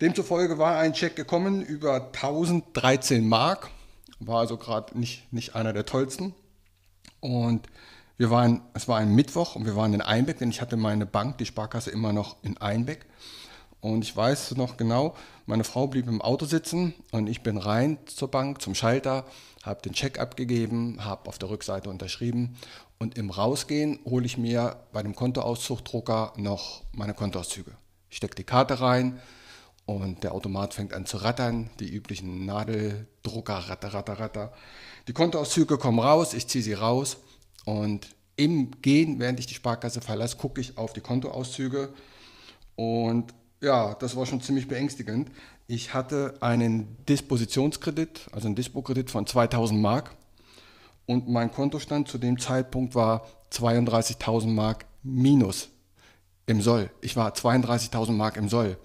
Demzufolge 0.00 0.58
war 0.58 0.78
ein 0.78 0.92
Check 0.92 1.14
gekommen 1.14 1.62
über 1.62 2.06
1013 2.06 3.28
Mark, 3.28 3.70
war 4.20 4.40
also 4.40 4.56
gerade 4.56 4.98
nicht, 4.98 5.32
nicht 5.32 5.54
einer 5.54 5.72
der 5.72 5.86
tollsten. 5.86 6.34
Und 7.20 7.66
wir 8.16 8.30
waren, 8.30 8.62
es 8.74 8.86
war 8.86 8.98
ein 8.98 9.14
Mittwoch 9.14 9.56
und 9.56 9.64
wir 9.64 9.76
waren 9.76 9.94
in 9.94 10.02
Einbeck, 10.02 10.38
denn 10.38 10.50
ich 10.50 10.60
hatte 10.60 10.76
meine 10.76 11.06
Bank, 11.06 11.38
die 11.38 11.46
Sparkasse, 11.46 11.90
immer 11.90 12.12
noch 12.12 12.36
in 12.42 12.58
Einbeck. 12.58 13.06
Und 13.80 14.02
ich 14.02 14.14
weiß 14.14 14.56
noch 14.56 14.76
genau, 14.76 15.16
meine 15.46 15.64
Frau 15.64 15.86
blieb 15.86 16.06
im 16.06 16.20
Auto 16.20 16.44
sitzen 16.44 16.92
und 17.12 17.28
ich 17.28 17.42
bin 17.42 17.56
rein 17.56 17.96
zur 18.04 18.30
Bank, 18.30 18.60
zum 18.60 18.74
Schalter, 18.74 19.24
habe 19.62 19.80
den 19.80 19.94
Check 19.94 20.20
abgegeben, 20.20 21.02
habe 21.02 21.28
auf 21.28 21.38
der 21.38 21.48
Rückseite 21.48 21.88
unterschrieben 21.88 22.56
und 22.98 23.16
im 23.16 23.30
Rausgehen 23.30 23.98
hole 24.04 24.26
ich 24.26 24.36
mir 24.36 24.76
bei 24.92 25.02
dem 25.02 25.14
Kontoauszugdrucker 25.14 26.34
noch 26.36 26.82
meine 26.92 27.14
Kontoauszüge. 27.14 27.72
Ich 28.10 28.18
stecke 28.18 28.34
die 28.34 28.44
Karte 28.44 28.80
rein 28.80 29.18
und 29.86 30.22
der 30.22 30.32
Automat 30.34 30.74
fängt 30.74 30.92
an 30.92 31.06
zu 31.06 31.18
rattern, 31.18 31.70
die 31.80 31.88
üblichen 31.88 32.46
Nadeldrucker, 32.46 33.54
ratter, 33.54 33.94
ratter, 33.94 34.20
ratter. 34.20 34.52
Die 35.08 35.12
Kontoauszüge 35.12 35.78
kommen 35.78 35.98
raus, 35.98 36.34
ich 36.34 36.46
ziehe 36.46 36.62
sie 36.62 36.74
raus 36.74 37.16
und 37.64 38.14
im 38.36 38.80
Gehen, 38.82 39.18
während 39.18 39.40
ich 39.40 39.46
die 39.46 39.54
Sparkasse 39.54 40.00
verlasse, 40.00 40.36
gucke 40.36 40.60
ich 40.60 40.78
auf 40.78 40.92
die 40.92 41.00
Kontoauszüge 41.00 41.92
und 42.76 43.34
ja, 43.60 43.94
das 43.94 44.16
war 44.16 44.24
schon 44.24 44.40
ziemlich 44.40 44.68
beängstigend. 44.68 45.30
Ich 45.66 45.92
hatte 45.92 46.34
einen 46.40 46.96
Dispositionskredit, 47.06 48.28
also 48.32 48.46
einen 48.46 48.56
Dispo-Kredit 48.56 49.10
von 49.10 49.26
2000 49.26 49.80
Mark 49.80 50.16
und 51.06 51.28
mein 51.28 51.50
Kontostand 51.50 52.08
zu 52.08 52.18
dem 52.18 52.38
Zeitpunkt 52.38 52.94
war 52.94 53.26
32.000 53.52 54.46
Mark 54.46 54.86
minus 55.02 55.68
im 56.46 56.60
Soll. 56.60 56.90
Ich 57.00 57.16
war 57.16 57.32
32.000 57.32 58.12
Mark 58.12 58.36
im 58.36 58.48
Soll. 58.48 58.78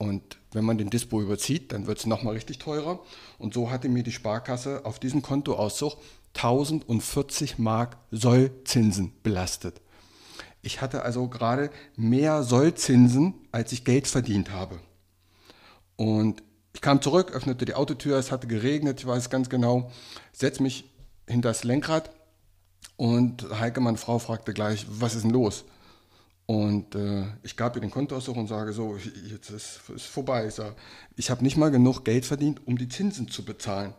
Und 0.00 0.38
wenn 0.52 0.64
man 0.64 0.78
den 0.78 0.88
Dispo 0.88 1.20
überzieht, 1.20 1.72
dann 1.72 1.86
wird 1.86 1.98
es 1.98 2.06
nochmal 2.06 2.32
richtig 2.32 2.58
teurer. 2.58 3.00
Und 3.36 3.52
so 3.52 3.70
hatte 3.70 3.90
mir 3.90 4.02
die 4.02 4.12
Sparkasse 4.12 4.86
auf 4.86 4.98
diesem 4.98 5.20
Kontoauszug 5.20 5.98
1040 6.34 7.58
Mark 7.58 7.98
Sollzinsen 8.10 9.12
belastet. 9.22 9.82
Ich 10.62 10.80
hatte 10.80 11.02
also 11.02 11.28
gerade 11.28 11.68
mehr 11.96 12.44
Sollzinsen, 12.44 13.34
als 13.52 13.72
ich 13.72 13.84
Geld 13.84 14.06
verdient 14.06 14.50
habe. 14.52 14.80
Und 15.96 16.42
ich 16.72 16.80
kam 16.80 17.02
zurück, 17.02 17.32
öffnete 17.32 17.66
die 17.66 17.74
Autotür, 17.74 18.16
es 18.16 18.32
hatte 18.32 18.46
geregnet, 18.46 19.00
ich 19.00 19.06
weiß 19.06 19.28
ganz 19.28 19.50
genau, 19.50 19.90
setze 20.32 20.62
mich 20.62 20.90
hinter 21.28 21.50
das 21.50 21.62
Lenkrad 21.62 22.10
und 22.96 23.46
Heike, 23.60 23.82
meine 23.82 23.98
Frau, 23.98 24.18
fragte 24.18 24.54
gleich, 24.54 24.86
was 24.88 25.14
ist 25.14 25.24
denn 25.24 25.30
los? 25.30 25.66
Und 26.50 26.96
äh, 26.96 27.26
ich 27.44 27.56
gab 27.56 27.76
ihr 27.76 27.80
den 27.80 27.92
Kontoauszug 27.92 28.36
und 28.36 28.48
sage 28.48 28.72
so, 28.72 28.96
jetzt 28.96 29.50
ist 29.50 29.82
es 29.94 30.04
vorbei. 30.04 30.48
Ich, 30.48 30.56
ich 31.14 31.30
habe 31.30 31.44
nicht 31.44 31.56
mal 31.56 31.70
genug 31.70 32.04
Geld 32.04 32.26
verdient, 32.26 32.66
um 32.66 32.76
die 32.76 32.88
Zinsen 32.88 33.28
zu 33.28 33.44
bezahlen. 33.44 33.94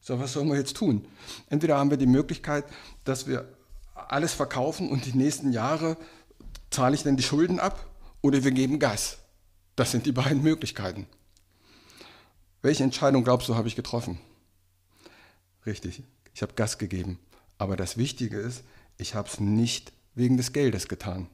Ich 0.00 0.06
sage, 0.06 0.18
was 0.20 0.32
sollen 0.32 0.48
wir 0.48 0.56
jetzt 0.56 0.74
tun? 0.74 1.06
Entweder 1.50 1.76
haben 1.76 1.90
wir 1.90 1.98
die 1.98 2.06
Möglichkeit, 2.06 2.64
dass 3.04 3.26
wir 3.26 3.46
alles 3.94 4.32
verkaufen 4.32 4.88
und 4.88 5.04
die 5.04 5.12
nächsten 5.12 5.52
Jahre 5.52 5.98
zahle 6.70 6.94
ich 6.94 7.02
dann 7.02 7.18
die 7.18 7.22
Schulden 7.22 7.60
ab 7.60 7.86
oder 8.22 8.42
wir 8.42 8.52
geben 8.52 8.78
Gas. 8.78 9.18
Das 9.76 9.90
sind 9.90 10.06
die 10.06 10.12
beiden 10.12 10.42
Möglichkeiten. 10.42 11.06
Welche 12.62 12.84
Entscheidung 12.84 13.22
glaubst 13.22 13.50
du, 13.50 13.54
habe 13.54 13.68
ich 13.68 13.76
getroffen? 13.76 14.18
Richtig, 15.66 16.02
ich 16.32 16.40
habe 16.40 16.54
Gas 16.54 16.78
gegeben. 16.78 17.18
Aber 17.58 17.76
das 17.76 17.98
Wichtige 17.98 18.38
ist, 18.38 18.64
ich 18.96 19.14
habe 19.14 19.28
es 19.28 19.40
nicht 19.40 19.92
wegen 20.14 20.38
des 20.38 20.54
Geldes 20.54 20.88
getan, 20.88 21.28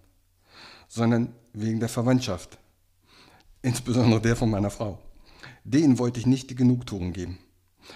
sondern 0.89 1.35
wegen 1.53 1.81
der 1.81 1.89
Verwandtschaft. 1.89 2.59
Insbesondere 3.63 4.21
der 4.21 4.37
von 4.37 4.51
meiner 4.51 4.71
Frau. 4.71 4.99
Denen 5.65 5.99
wollte 5.99 6.19
ich 6.19 6.27
nicht 6.27 6.51
die 6.51 6.55
Genugtuung 6.55 7.13
geben. 7.13 7.39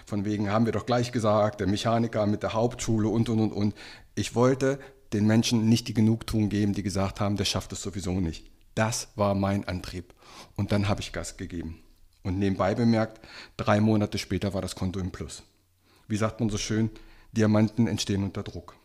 Von 0.07 0.25
wegen 0.25 0.51
haben 0.51 0.67
wir 0.67 0.73
doch 0.73 0.87
gleich 0.87 1.13
gesagt, 1.13 1.61
der 1.61 1.67
Mechaniker 1.67 2.27
mit 2.27 2.43
der 2.43 2.55
Hauptschule 2.55 3.09
und, 3.09 3.29
und, 3.29 3.41
und, 3.41 3.53
und. 3.53 3.75
Ich 4.15 4.35
wollte 4.35 4.79
den 5.13 5.27
Menschen 5.27 5.69
nicht 5.69 5.89
die 5.89 5.95
Genugtuung 5.95 6.49
geben, 6.49 6.73
die 6.73 6.83
gesagt 6.83 7.21
haben, 7.21 7.37
der 7.37 7.45
schafft 7.45 7.73
es 7.73 7.83
sowieso 7.83 8.13
nicht. 8.21 8.51
Das 8.75 9.09
war 9.17 9.35
mein 9.35 9.67
Antrieb. 9.69 10.15
Und 10.57 10.73
dann 10.73 10.89
habe 10.89 11.01
ich 11.01 11.13
Gas 11.13 11.37
gegeben. 11.37 11.83
Und 12.23 12.39
nebenbei 12.39 12.75
bemerkt, 12.75 13.21
drei 13.57 13.81
Monate 13.81 14.19
später 14.19 14.55
war 14.55 14.63
das 14.63 14.75
Konto 14.75 15.01
im 15.01 15.11
Plus. 15.11 15.43
Wie 16.09 16.17
sagt 16.17 16.41
man 16.41 16.51
so 16.51 16.59
schön, 16.59 16.91
Diamanten 17.33 17.87
entstehen 17.87 18.23
unter 18.23 18.43
Druck. 18.43 18.77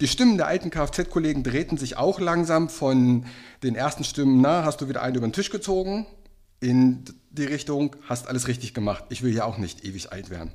Die 0.00 0.08
Stimmen 0.08 0.36
der 0.36 0.48
alten 0.48 0.70
Kfz-Kollegen 0.70 1.42
drehten 1.42 1.78
sich 1.78 1.96
auch 1.96 2.18
langsam 2.18 2.68
von 2.68 3.26
den 3.62 3.74
ersten 3.74 4.04
Stimmen, 4.04 4.40
na, 4.40 4.64
hast 4.64 4.80
du 4.80 4.88
wieder 4.88 5.02
einen 5.02 5.16
über 5.16 5.26
den 5.26 5.32
Tisch 5.32 5.50
gezogen, 5.50 6.06
in 6.60 7.04
die 7.30 7.44
Richtung, 7.44 7.94
hast 8.08 8.28
alles 8.28 8.48
richtig 8.48 8.74
gemacht. 8.74 9.04
Ich 9.10 9.22
will 9.22 9.34
ja 9.34 9.44
auch 9.44 9.58
nicht 9.58 9.84
ewig 9.84 10.12
alt 10.12 10.30
werden. 10.30 10.52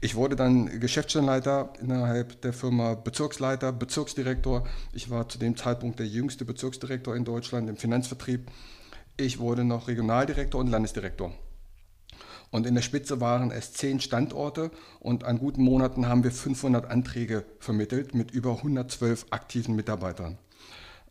Ich 0.00 0.14
wurde 0.16 0.36
dann 0.36 0.80
Geschäftsstellenleiter 0.80 1.72
innerhalb 1.80 2.40
der 2.42 2.52
Firma, 2.52 2.94
Bezirksleiter, 2.94 3.72
Bezirksdirektor. 3.72 4.66
Ich 4.92 5.10
war 5.10 5.28
zu 5.28 5.38
dem 5.38 5.56
Zeitpunkt 5.56 5.98
der 6.00 6.06
jüngste 6.06 6.44
Bezirksdirektor 6.44 7.14
in 7.14 7.24
Deutschland 7.24 7.70
im 7.70 7.76
Finanzvertrieb. 7.76 8.50
Ich 9.16 9.38
wurde 9.38 9.64
noch 9.64 9.88
Regionaldirektor 9.88 10.60
und 10.60 10.68
Landesdirektor. 10.68 11.32
Und 12.52 12.66
in 12.66 12.74
der 12.74 12.82
Spitze 12.82 13.20
waren 13.20 13.50
es 13.50 13.72
zehn 13.72 13.98
Standorte 13.98 14.70
und 15.00 15.24
an 15.24 15.38
guten 15.38 15.64
Monaten 15.64 16.06
haben 16.06 16.22
wir 16.22 16.30
500 16.30 16.88
Anträge 16.88 17.44
vermittelt 17.58 18.14
mit 18.14 18.30
über 18.30 18.56
112 18.58 19.26
aktiven 19.30 19.74
Mitarbeitern. 19.74 20.36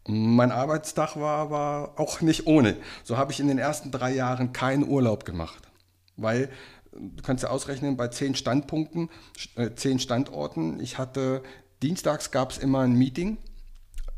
Mein 0.08 0.51
Arbeitstag 0.51 1.15
war 1.15 1.39
aber 1.39 1.93
auch 1.97 2.21
nicht 2.21 2.45
ohne. 2.45 2.77
So 3.04 3.17
habe 3.17 3.32
ich 3.32 3.39
in 3.39 3.47
den 3.47 3.58
ersten 3.58 3.89
drei 3.89 4.13
Jahren 4.13 4.54
keinen 4.54 4.88
Urlaub 4.88 5.25
gemacht, 5.25 5.67
weil 6.15 6.49
du 6.91 7.23
kannst 7.23 7.43
ja 7.43 7.49
ausrechnen, 7.49 7.97
bei 7.97 8.10
zehn 8.10 8.36
Standpunkten, 8.36 9.10
äh, 9.56 9.71
zehn 9.73 9.97
Standorten, 9.97 10.80
ich 10.80 10.99
hatte, 10.99 11.41
dienstags 11.82 12.30
gab 12.30 12.51
es 12.51 12.60
immer 12.60 12.82
ein 12.82 12.93
Meeting, 12.93 13.38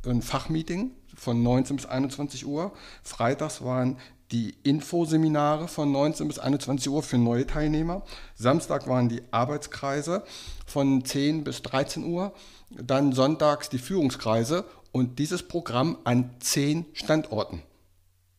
ein 0.06 0.22
Fachmeeting 0.22 0.92
von 1.16 1.42
19 1.42 1.78
bis 1.78 1.86
21 1.86 2.46
Uhr. 2.46 2.74
Freitags 3.02 3.64
waren 3.64 3.98
die 4.34 4.56
Infoseminare 4.64 5.68
von 5.68 5.92
19 5.92 6.28
bis 6.28 6.40
21 6.40 6.90
Uhr 6.90 7.04
für 7.04 7.20
neue 7.20 7.46
Teilnehmer. 7.46 8.02
Samstag 8.36 8.88
waren 8.88 9.08
die 9.08 9.22
Arbeitskreise 9.30 10.24
von 10.66 11.06
10 11.06 11.44
bis 11.44 11.62
13 11.62 12.04
Uhr. 12.04 12.34
Dann 12.72 13.14
sonntags 13.14 13.70
die 13.70 13.78
Führungskreise 13.78 14.66
und 14.92 15.20
dieses 15.20 15.44
Programm 15.44 16.00
an 16.04 16.32
10 16.40 16.88
Standorten. 16.94 17.62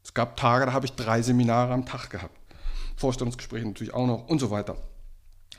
Es 0.03 0.13
gab 0.15 0.37
Tage, 0.37 0.67
da 0.67 0.73
habe 0.73 0.85
ich 0.85 0.93
drei 0.93 1.23
Seminare 1.23 1.73
am 1.73 1.87
Tag 1.87 2.11
gehabt. 2.11 2.37
Vorstellungsgespräche 2.97 3.65
natürlich 3.65 3.95
auch 3.95 4.07
noch 4.07 4.29
und 4.29 4.41
so 4.41 4.51
weiter. 4.51 4.77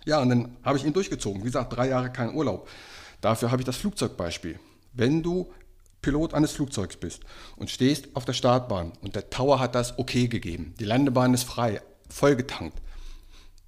Ja, 0.04 0.20
und 0.20 0.30
dann 0.30 0.58
habe 0.64 0.78
ich 0.78 0.84
ihn 0.84 0.94
durchgezogen. 0.94 1.42
Wie 1.42 1.48
gesagt, 1.48 1.76
drei 1.76 1.88
Jahre 1.88 2.12
kein 2.12 2.36
Urlaub. 2.36 2.68
Dafür 3.22 3.52
habe 3.52 3.62
ich 3.62 3.66
das 3.66 3.78
Flugzeugbeispiel. 3.78 4.60
Wenn 4.92 5.24
du 5.24 5.50
Pilot 6.06 6.36
eines 6.36 6.52
Flugzeugs 6.52 6.98
bist 6.98 7.24
und 7.56 7.72
stehst 7.72 8.16
auf 8.16 8.26
der 8.26 8.34
Startbahn 8.34 8.92
und 9.02 9.16
der 9.16 9.32
Tower 9.32 9.60
hat 9.60 9.74
das 9.74 9.98
okay 9.98 10.28
gegeben, 10.28 10.76
die 10.80 10.86
Landebahn 10.86 11.34
ist 11.34 11.46
frei, 11.46 11.82
vollgetankt, 12.12 12.80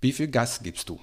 wie 0.01 0.11
viel 0.11 0.27
Gas 0.27 0.61
gibst 0.61 0.87
du? 0.89 0.99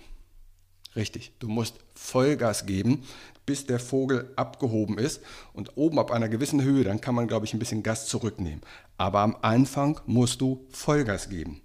Richtig, 0.94 1.32
du 1.40 1.48
musst 1.48 1.74
Vollgas 1.96 2.66
geben, 2.66 3.02
bis 3.46 3.66
der 3.66 3.80
Vogel 3.80 4.32
abgehoben 4.36 4.96
ist 4.96 5.22
und 5.52 5.76
oben 5.76 5.98
ab 5.98 6.12
einer 6.12 6.28
gewissen 6.28 6.62
Höhe, 6.62 6.84
dann 6.84 7.00
kann 7.00 7.16
man, 7.16 7.26
glaube 7.26 7.46
ich, 7.46 7.52
ein 7.52 7.58
bisschen 7.58 7.82
Gas 7.82 8.06
zurücknehmen. 8.06 8.60
Aber 8.96 9.18
am 9.18 9.36
Anfang 9.42 10.00
musst 10.06 10.40
du 10.40 10.64
Vollgas 10.70 11.30
geben. 11.30 11.63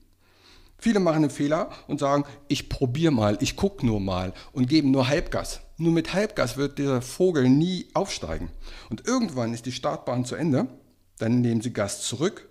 Viele 0.80 1.00
machen 1.00 1.24
einen 1.24 1.30
Fehler 1.30 1.70
und 1.88 2.00
sagen, 2.00 2.24
ich 2.48 2.70
probiere 2.70 3.12
mal, 3.12 3.38
ich 3.42 3.56
gucke 3.56 3.86
nur 3.86 4.00
mal 4.00 4.34
und 4.54 4.70
geben 4.70 4.92
nur 4.92 5.08
Halbgas. 5.08 5.60
Nur 5.78 5.92
mit 5.92 6.14
Halbgas 6.14 6.58
wird 6.58 6.80
der 6.80 7.02
Vogel 7.02 7.50
nie 7.50 7.88
aufsteigen. 7.94 8.50
Und 8.90 9.06
irgendwann 9.06 9.54
ist 9.54 9.66
die 9.66 9.72
Startbahn 9.72 10.26
zu 10.26 10.36
Ende, 10.36 10.68
dann 11.18 11.42
nehmen 11.42 11.62
sie 11.62 11.74
Gas 11.74 12.02
zurück 12.02 12.48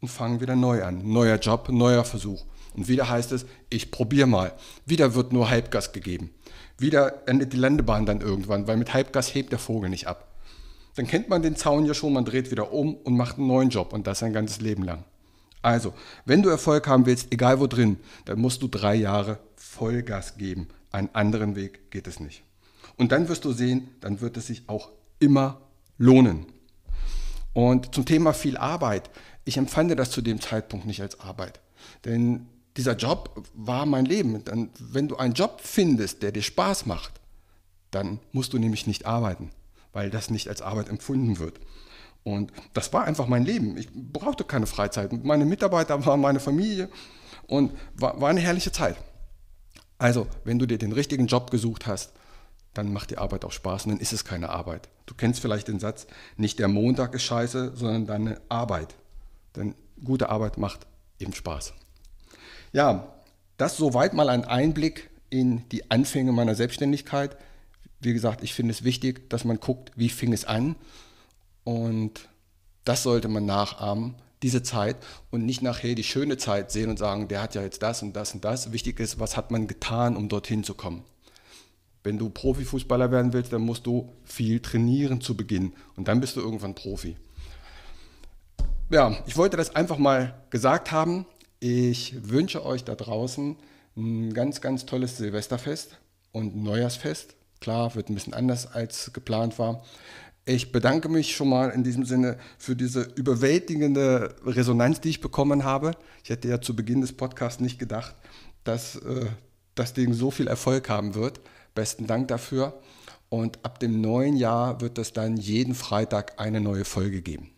und 0.00 0.08
fangen 0.08 0.40
wieder 0.40 0.56
neu 0.56 0.84
an. 0.84 1.12
Neuer 1.12 1.36
Job, 1.36 1.68
neuer 1.68 2.04
Versuch. 2.04 2.44
Und 2.74 2.88
wieder 2.88 3.08
heißt 3.08 3.32
es, 3.32 3.46
ich 3.70 3.90
probiere 3.90 4.26
mal. 4.26 4.52
Wieder 4.84 5.14
wird 5.14 5.32
nur 5.32 5.50
Halbgas 5.50 5.92
gegeben. 5.92 6.30
Wieder 6.78 7.26
endet 7.26 7.52
die 7.52 7.56
Landebahn 7.56 8.06
dann 8.06 8.20
irgendwann, 8.20 8.66
weil 8.66 8.76
mit 8.76 8.92
Halbgas 8.92 9.34
hebt 9.34 9.50
der 9.50 9.58
Vogel 9.58 9.90
nicht 9.90 10.06
ab. 10.06 10.28
Dann 10.94 11.06
kennt 11.06 11.28
man 11.28 11.42
den 11.42 11.56
Zaun 11.56 11.86
ja 11.86 11.94
schon, 11.94 12.12
man 12.12 12.24
dreht 12.24 12.50
wieder 12.50 12.72
um 12.72 12.94
und 12.94 13.16
macht 13.16 13.38
einen 13.38 13.46
neuen 13.46 13.70
Job 13.70 13.92
und 13.92 14.06
das 14.06 14.20
sein 14.20 14.32
ganzes 14.32 14.60
Leben 14.60 14.82
lang. 14.82 15.04
Also, 15.66 15.94
wenn 16.24 16.44
du 16.44 16.48
Erfolg 16.48 16.86
haben 16.86 17.06
willst, 17.06 17.32
egal 17.32 17.58
wo 17.58 17.66
drin, 17.66 17.98
dann 18.24 18.38
musst 18.38 18.62
du 18.62 18.68
drei 18.68 18.94
Jahre 18.94 19.40
Vollgas 19.56 20.36
geben. 20.36 20.68
Einen 20.92 21.12
anderen 21.12 21.56
Weg 21.56 21.90
geht 21.90 22.06
es 22.06 22.20
nicht. 22.20 22.44
Und 22.96 23.10
dann 23.10 23.28
wirst 23.28 23.44
du 23.44 23.50
sehen, 23.50 23.88
dann 24.00 24.20
wird 24.20 24.36
es 24.36 24.46
sich 24.46 24.68
auch 24.68 24.90
immer 25.18 25.60
lohnen. 25.98 26.46
Und 27.52 27.92
zum 27.96 28.04
Thema 28.04 28.32
viel 28.32 28.56
Arbeit. 28.56 29.10
Ich 29.44 29.56
empfand 29.56 29.90
das 29.98 30.12
zu 30.12 30.22
dem 30.22 30.40
Zeitpunkt 30.40 30.86
nicht 30.86 31.02
als 31.02 31.18
Arbeit. 31.18 31.58
Denn 32.04 32.46
dieser 32.76 32.94
Job 32.94 33.44
war 33.52 33.86
mein 33.86 34.04
Leben. 34.04 34.44
Dann, 34.44 34.70
wenn 34.78 35.08
du 35.08 35.16
einen 35.16 35.34
Job 35.34 35.60
findest, 35.64 36.22
der 36.22 36.30
dir 36.30 36.42
Spaß 36.42 36.86
macht, 36.86 37.14
dann 37.90 38.20
musst 38.30 38.52
du 38.52 38.60
nämlich 38.60 38.86
nicht 38.86 39.04
arbeiten, 39.04 39.50
weil 39.92 40.10
das 40.10 40.30
nicht 40.30 40.48
als 40.48 40.62
Arbeit 40.62 40.88
empfunden 40.88 41.40
wird. 41.40 41.58
Und 42.26 42.52
das 42.72 42.92
war 42.92 43.04
einfach 43.04 43.28
mein 43.28 43.44
Leben. 43.44 43.76
Ich 43.76 43.88
brauchte 43.94 44.42
keine 44.42 44.66
Freizeit. 44.66 45.12
Meine 45.24 45.44
Mitarbeiter 45.44 46.04
waren 46.06 46.20
meine 46.20 46.40
Familie 46.40 46.88
und 47.46 47.70
war, 47.94 48.20
war 48.20 48.30
eine 48.30 48.40
herrliche 48.40 48.72
Zeit. 48.72 48.96
Also, 49.96 50.26
wenn 50.42 50.58
du 50.58 50.66
dir 50.66 50.76
den 50.76 50.90
richtigen 50.90 51.28
Job 51.28 51.52
gesucht 51.52 51.86
hast, 51.86 52.14
dann 52.74 52.92
macht 52.92 53.12
die 53.12 53.18
Arbeit 53.18 53.44
auch 53.44 53.52
Spaß 53.52 53.84
und 53.84 53.92
dann 53.92 54.00
ist 54.00 54.12
es 54.12 54.24
keine 54.24 54.48
Arbeit. 54.48 54.88
Du 55.06 55.14
kennst 55.14 55.38
vielleicht 55.38 55.68
den 55.68 55.78
Satz, 55.78 56.08
nicht 56.36 56.58
der 56.58 56.66
Montag 56.66 57.14
ist 57.14 57.22
scheiße, 57.22 57.76
sondern 57.76 58.06
deine 58.06 58.40
Arbeit. 58.48 58.96
Denn 59.54 59.76
gute 60.02 60.28
Arbeit 60.28 60.58
macht 60.58 60.80
eben 61.20 61.32
Spaß. 61.32 61.74
Ja, 62.72 63.14
das 63.56 63.76
soweit 63.76 64.14
mal 64.14 64.30
ein 64.30 64.44
Einblick 64.44 65.10
in 65.30 65.62
die 65.68 65.92
Anfänge 65.92 66.32
meiner 66.32 66.56
Selbstständigkeit. 66.56 67.36
Wie 68.00 68.12
gesagt, 68.12 68.42
ich 68.42 68.52
finde 68.52 68.72
es 68.72 68.82
wichtig, 68.82 69.30
dass 69.30 69.44
man 69.44 69.60
guckt, 69.60 69.92
wie 69.94 70.08
fing 70.08 70.32
es 70.32 70.44
an 70.44 70.74
und 71.66 72.28
das 72.84 73.02
sollte 73.02 73.26
man 73.26 73.44
nachahmen, 73.44 74.14
diese 74.40 74.62
Zeit 74.62 74.98
und 75.32 75.44
nicht 75.44 75.62
nachher 75.62 75.96
die 75.96 76.04
schöne 76.04 76.36
Zeit 76.36 76.70
sehen 76.70 76.88
und 76.88 76.96
sagen, 76.96 77.26
der 77.26 77.42
hat 77.42 77.56
ja 77.56 77.62
jetzt 77.62 77.82
das 77.82 78.04
und 78.04 78.14
das 78.14 78.32
und 78.34 78.44
das. 78.44 78.70
Wichtig 78.70 79.00
ist, 79.00 79.18
was 79.18 79.36
hat 79.36 79.50
man 79.50 79.66
getan, 79.66 80.16
um 80.16 80.28
dorthin 80.28 80.62
zu 80.62 80.74
kommen. 80.74 81.02
Wenn 82.04 82.18
du 82.18 82.30
Profifußballer 82.30 83.10
werden 83.10 83.32
willst, 83.32 83.52
dann 83.52 83.62
musst 83.62 83.84
du 83.84 84.12
viel 84.22 84.60
trainieren 84.60 85.20
zu 85.20 85.36
Beginn 85.36 85.72
und 85.96 86.06
dann 86.06 86.20
bist 86.20 86.36
du 86.36 86.40
irgendwann 86.40 86.76
Profi. 86.76 87.16
Ja, 88.88 89.16
ich 89.26 89.36
wollte 89.36 89.56
das 89.56 89.74
einfach 89.74 89.98
mal 89.98 90.40
gesagt 90.50 90.92
haben. 90.92 91.26
Ich 91.58 92.14
wünsche 92.30 92.64
euch 92.64 92.84
da 92.84 92.94
draußen 92.94 93.56
ein 93.96 94.32
ganz, 94.32 94.60
ganz 94.60 94.86
tolles 94.86 95.16
Silvesterfest 95.16 95.98
und 96.30 96.54
Neujahrsfest. 96.54 97.34
Klar, 97.58 97.96
wird 97.96 98.08
ein 98.08 98.14
bisschen 98.14 98.34
anders 98.34 98.72
als 98.72 99.12
geplant 99.12 99.58
war. 99.58 99.82
Ich 100.48 100.70
bedanke 100.70 101.08
mich 101.08 101.34
schon 101.34 101.48
mal 101.48 101.70
in 101.70 101.82
diesem 101.82 102.04
Sinne 102.04 102.38
für 102.56 102.76
diese 102.76 103.02
überwältigende 103.16 104.36
Resonanz, 104.44 105.00
die 105.00 105.08
ich 105.08 105.20
bekommen 105.20 105.64
habe. 105.64 105.90
Ich 106.22 106.30
hätte 106.30 106.46
ja 106.46 106.60
zu 106.60 106.76
Beginn 106.76 107.00
des 107.00 107.12
Podcasts 107.12 107.60
nicht 107.60 107.80
gedacht, 107.80 108.14
dass 108.62 108.94
äh, 108.94 109.26
das 109.74 109.92
Ding 109.92 110.12
so 110.12 110.30
viel 110.30 110.46
Erfolg 110.46 110.88
haben 110.88 111.16
wird. 111.16 111.40
Besten 111.74 112.06
Dank 112.06 112.28
dafür. 112.28 112.80
Und 113.28 113.58
ab 113.64 113.80
dem 113.80 114.00
neuen 114.00 114.36
Jahr 114.36 114.80
wird 114.80 114.98
es 114.98 115.12
dann 115.12 115.36
jeden 115.36 115.74
Freitag 115.74 116.38
eine 116.38 116.60
neue 116.60 116.84
Folge 116.84 117.22
geben. 117.22 117.50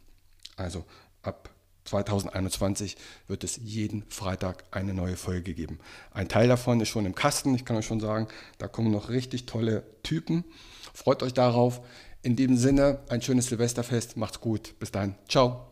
Also 0.57 0.87
ab 1.21 1.51
2021 1.85 2.97
wird 3.27 3.45
es 3.45 3.61
jeden 3.63 4.05
Freitag 4.09 4.65
eine 4.71 4.95
neue 4.95 5.17
Folge 5.17 5.53
geben. 5.53 5.79
Ein 6.11 6.29
Teil 6.29 6.49
davon 6.49 6.81
ist 6.81 6.89
schon 6.89 7.05
im 7.05 7.15
Kasten. 7.15 7.55
Ich 7.55 7.67
kann 7.67 7.77
euch 7.77 7.87
schon 7.87 8.01
sagen, 8.01 8.29
da 8.57 8.67
kommen 8.67 8.91
noch 8.91 9.11
richtig 9.11 9.45
tolle 9.45 9.85
Typen. 10.03 10.45
Freut 10.95 11.23
euch 11.23 11.35
darauf. 11.35 11.83
In 12.23 12.37
diesem 12.37 12.57
Sinne, 12.57 13.01
ein 13.09 13.23
schönes 13.23 13.47
Silvesterfest. 13.47 14.17
Macht's 14.17 14.41
gut. 14.41 14.79
Bis 14.79 14.91
dann. 14.91 15.15
Ciao. 15.29 15.68